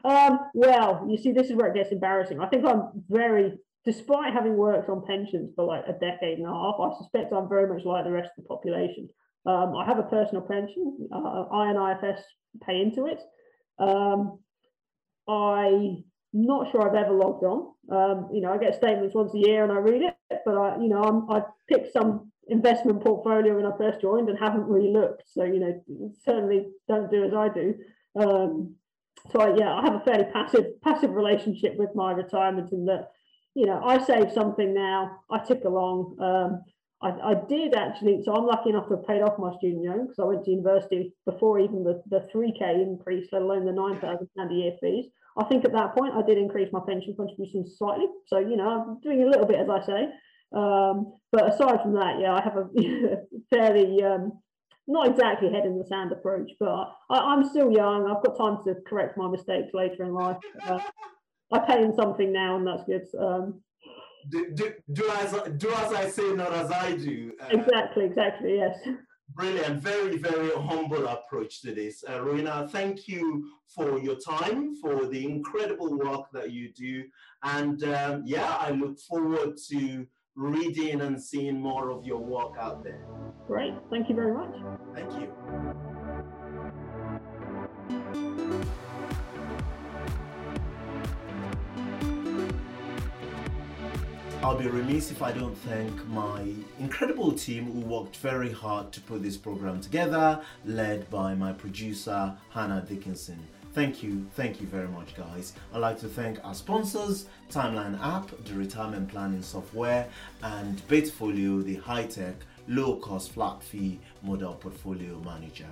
um, 0.04 0.40
well, 0.54 1.06
you 1.10 1.18
see, 1.18 1.32
this 1.32 1.48
is 1.48 1.56
where 1.56 1.68
it 1.68 1.76
gets 1.76 1.92
embarrassing. 1.92 2.40
I 2.40 2.48
think 2.48 2.66
I'm 2.66 3.04
very, 3.10 3.54
despite 3.86 4.34
having 4.34 4.58
worked 4.58 4.90
on 4.90 5.06
pensions 5.06 5.52
for 5.56 5.66
like 5.66 5.86
a 5.88 5.94
decade 5.94 6.40
and 6.40 6.48
a 6.48 6.52
half, 6.52 6.76
I 6.80 6.98
suspect 6.98 7.34
I'm 7.34 7.50
very 7.50 7.68
much 7.68 7.86
like 7.86 8.04
the 8.04 8.12
rest 8.12 8.32
of 8.38 8.44
the 8.44 8.48
population. 8.48 9.10
Um, 9.46 9.76
I 9.76 9.86
have 9.86 10.00
a 10.00 10.04
personal 10.04 10.42
pension. 10.42 11.08
Uh, 11.14 11.46
IFS 11.54 12.22
pay 12.66 12.82
into 12.82 13.06
it. 13.06 13.22
Um, 13.80 14.40
I'm 15.28 16.04
not 16.34 16.72
sure 16.72 16.88
I've 16.88 16.96
ever 16.96 17.14
logged 17.14 17.44
on. 17.44 17.72
Um, 17.92 18.30
you 18.34 18.42
know, 18.42 18.54
I 18.54 18.58
get 18.58 18.76
statements 18.76 19.16
once 19.16 19.34
a 19.34 19.40
year 19.40 19.64
and 19.64 19.72
I 19.72 19.78
read 19.78 20.02
it, 20.02 20.16
but 20.46 20.58
I, 20.58 20.78
you 20.78 20.90
know, 20.90 21.04
I'm, 21.04 21.32
I 21.32 21.44
pick 21.70 21.88
some 21.92 22.32
investment 22.48 23.04
portfolio 23.04 23.56
when 23.56 23.66
I 23.66 23.78
first 23.78 24.02
joined 24.02 24.30
and 24.30 24.38
haven't 24.38 24.68
really 24.68 24.92
looked. 24.92 25.24
So, 25.28 25.44
you 25.44 25.60
know, 25.60 26.12
certainly 26.24 26.68
don't 26.88 27.10
do 27.12 27.24
as 27.24 27.34
I 27.34 27.50
do. 27.50 27.76
Um, 28.20 28.76
so 29.32 29.42
I, 29.42 29.56
yeah, 29.58 29.74
I 29.74 29.82
have 29.82 29.96
a 29.96 30.00
fairly 30.02 30.26
passive 30.32 30.82
passive 30.82 31.12
relationship 31.12 31.76
with 31.78 31.90
my 31.96 32.12
retirement 32.12 32.72
in 32.72 32.86
that, 32.86 33.12
you 33.56 33.66
know, 33.66 33.82
I 33.84 34.04
save 34.04 34.32
something 34.32 34.74
now, 34.74 35.20
I 35.32 35.40
tick 35.40 35.64
along. 35.66 36.18
Um, 36.20 36.62
I, 37.02 37.32
I, 37.32 37.34
did 37.48 37.76
actually, 37.76 38.22
so 38.24 38.34
I'm 38.34 38.46
lucky 38.46 38.70
enough 38.70 38.88
to 38.88 38.96
have 38.96 39.08
paid 39.08 39.22
off 39.22 39.38
my 39.38 39.56
student 39.58 39.86
loan 39.86 40.08
because 40.08 40.20
I 40.20 40.24
went 40.24 40.46
to 40.46 40.52
university 40.52 41.14
before 41.26 41.60
even 41.60 41.84
the, 41.84 42.02
the 42.10 42.28
3K 42.34 42.82
increase, 42.82 43.28
let 43.32 43.42
alone 43.42 43.66
the 43.66 43.74
9,000 43.74 44.28
pound 44.38 44.52
a 44.52 44.54
year 44.54 44.72
fees. 44.82 45.08
I 45.38 45.44
think 45.44 45.66
at 45.66 45.74
that 45.74 45.94
point 45.94 46.14
I 46.16 46.22
did 46.22 46.38
increase 46.38 46.72
my 46.72 46.80
pension 46.88 47.14
contributions 47.18 47.76
slightly. 47.78 48.06
So, 48.28 48.40
you 48.40 48.56
know, 48.56 48.70
I'm 48.70 49.02
doing 49.02 49.24
a 49.24 49.30
little 49.30 49.46
bit, 49.46 49.60
as 49.60 49.70
I 49.70 49.86
say. 49.86 50.08
Um, 50.56 51.14
but 51.32 51.54
aside 51.54 51.82
from 51.82 51.94
that, 51.94 52.20
yeah, 52.20 52.34
I 52.34 52.42
have 52.42 52.56
a 52.56 52.68
fairly, 53.54 54.02
um, 54.04 54.40
not 54.88 55.10
exactly 55.10 55.52
head 55.52 55.66
in 55.66 55.78
the 55.78 55.86
sand 55.86 56.12
approach, 56.12 56.52
but 56.60 56.94
I, 57.10 57.34
am 57.34 57.48
still 57.50 57.72
young. 57.72 58.10
I've 58.10 58.24
got 58.24 58.38
time 58.38 58.64
to 58.64 58.76
correct 58.88 59.18
my 59.18 59.30
mistakes 59.30 59.74
later 59.74 60.06
in 60.06 60.14
life. 60.14 60.38
Uh, 60.66 60.80
I 61.52 61.60
pay 61.60 61.84
in 61.84 61.94
something 61.94 62.32
now, 62.32 62.56
and 62.56 62.66
that's 62.66 62.84
good. 62.86 63.06
Um, 63.20 63.62
do, 64.30 64.52
do, 64.54 64.74
do, 64.94 65.10
as, 65.20 65.32
do 65.58 65.72
as 65.72 65.94
I 65.94 66.10
say, 66.10 66.34
not 66.34 66.54
as 66.54 66.72
I 66.72 66.96
do. 66.96 67.34
Uh, 67.42 67.48
exactly, 67.52 68.06
exactly, 68.06 68.56
yes. 68.56 68.78
Brilliant, 69.30 69.82
very, 69.82 70.18
very 70.18 70.52
humble 70.52 71.08
approach 71.08 71.62
to 71.62 71.74
this. 71.74 72.04
Uh, 72.08 72.22
Rowena, 72.22 72.68
thank 72.72 73.08
you 73.08 73.50
for 73.68 74.00
your 74.00 74.16
time, 74.16 74.76
for 74.76 75.08
the 75.08 75.26
incredible 75.26 75.98
work 75.98 76.32
that 76.32 76.52
you 76.52 76.72
do. 76.72 77.04
And 77.44 77.84
um, 77.84 78.24
yeah, 78.26 78.56
I 78.60 78.72
look 78.72 79.00
forward 79.00 79.58
to 79.70 80.08
reading 80.36 81.02
and 81.02 81.22
seeing 81.22 81.62
more 81.62 81.90
of 81.90 82.06
your 82.06 82.20
work 82.20 82.56
out 82.60 82.84
there. 82.84 83.06
Great. 83.48 83.74
Thank 83.90 84.10
you 84.10 84.16
very 84.16 84.34
much. 84.34 84.54
Thank 84.94 85.12
you. 85.14 85.32
I'll 94.44 94.58
be 94.58 94.68
remiss 94.68 95.10
if 95.10 95.24
I 95.24 95.32
don't 95.32 95.58
thank 95.58 96.08
my 96.08 96.54
incredible 96.80 97.32
team 97.32 97.66
who 97.66 97.80
worked 97.80 98.18
very 98.18 98.52
hard 98.52 98.92
to 98.92 99.02
put 99.02 99.24
this 99.24 99.38
program 99.38 99.82
together, 99.82 100.40
led 100.66 101.10
by 101.10 101.34
my 101.34 101.52
producer, 101.52 102.38
Hannah 102.52 102.86
Dickinson. 102.88 103.40
Thank 103.76 104.02
you, 104.02 104.26
thank 104.36 104.62
you 104.62 104.68
very 104.68 104.88
much, 104.88 105.16
guys. 105.18 105.52
I'd 105.74 105.80
like 105.80 106.00
to 106.00 106.08
thank 106.08 106.40
our 106.46 106.54
sponsors 106.54 107.26
Timeline 107.52 108.02
app, 108.02 108.32
the 108.46 108.54
retirement 108.54 109.10
planning 109.10 109.42
software, 109.42 110.08
and 110.42 110.78
Betafolio, 110.88 111.62
the 111.62 111.76
high 111.76 112.06
tech, 112.06 112.36
low 112.70 112.96
cost, 112.96 113.34
flat 113.34 113.62
fee 113.62 114.00
model 114.24 114.54
portfolio 114.54 115.20
manager. 115.26 115.68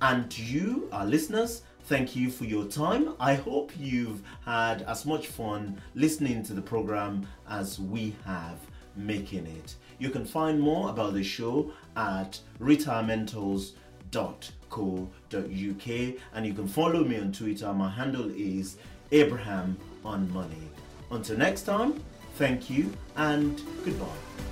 And 0.00 0.36
you, 0.38 0.88
our 0.92 1.04
listeners, 1.04 1.60
thank 1.84 2.16
you 2.16 2.30
for 2.30 2.44
your 2.44 2.64
time. 2.64 3.12
I 3.20 3.34
hope 3.34 3.70
you've 3.78 4.22
had 4.46 4.80
as 4.84 5.04
much 5.04 5.26
fun 5.26 5.78
listening 5.94 6.42
to 6.44 6.54
the 6.54 6.62
program 6.62 7.26
as 7.50 7.78
we 7.78 8.16
have 8.24 8.56
making 8.96 9.46
it. 9.46 9.74
You 9.98 10.08
can 10.08 10.24
find 10.24 10.58
more 10.58 10.88
about 10.88 11.12
the 11.12 11.22
show 11.22 11.70
at 11.96 12.40
retirementals.com 12.58 13.81
co.uk 14.12 15.86
and 16.34 16.46
you 16.46 16.54
can 16.54 16.68
follow 16.68 17.04
me 17.04 17.18
on 17.18 17.32
Twitter. 17.32 17.72
My 17.72 17.88
handle 17.88 18.30
is 18.34 18.76
Abraham 19.10 19.76
on 20.04 20.32
Money. 20.32 20.68
Until 21.10 21.38
next 21.38 21.62
time, 21.62 22.02
thank 22.36 22.70
you 22.70 22.92
and 23.16 23.60
goodbye. 23.84 24.51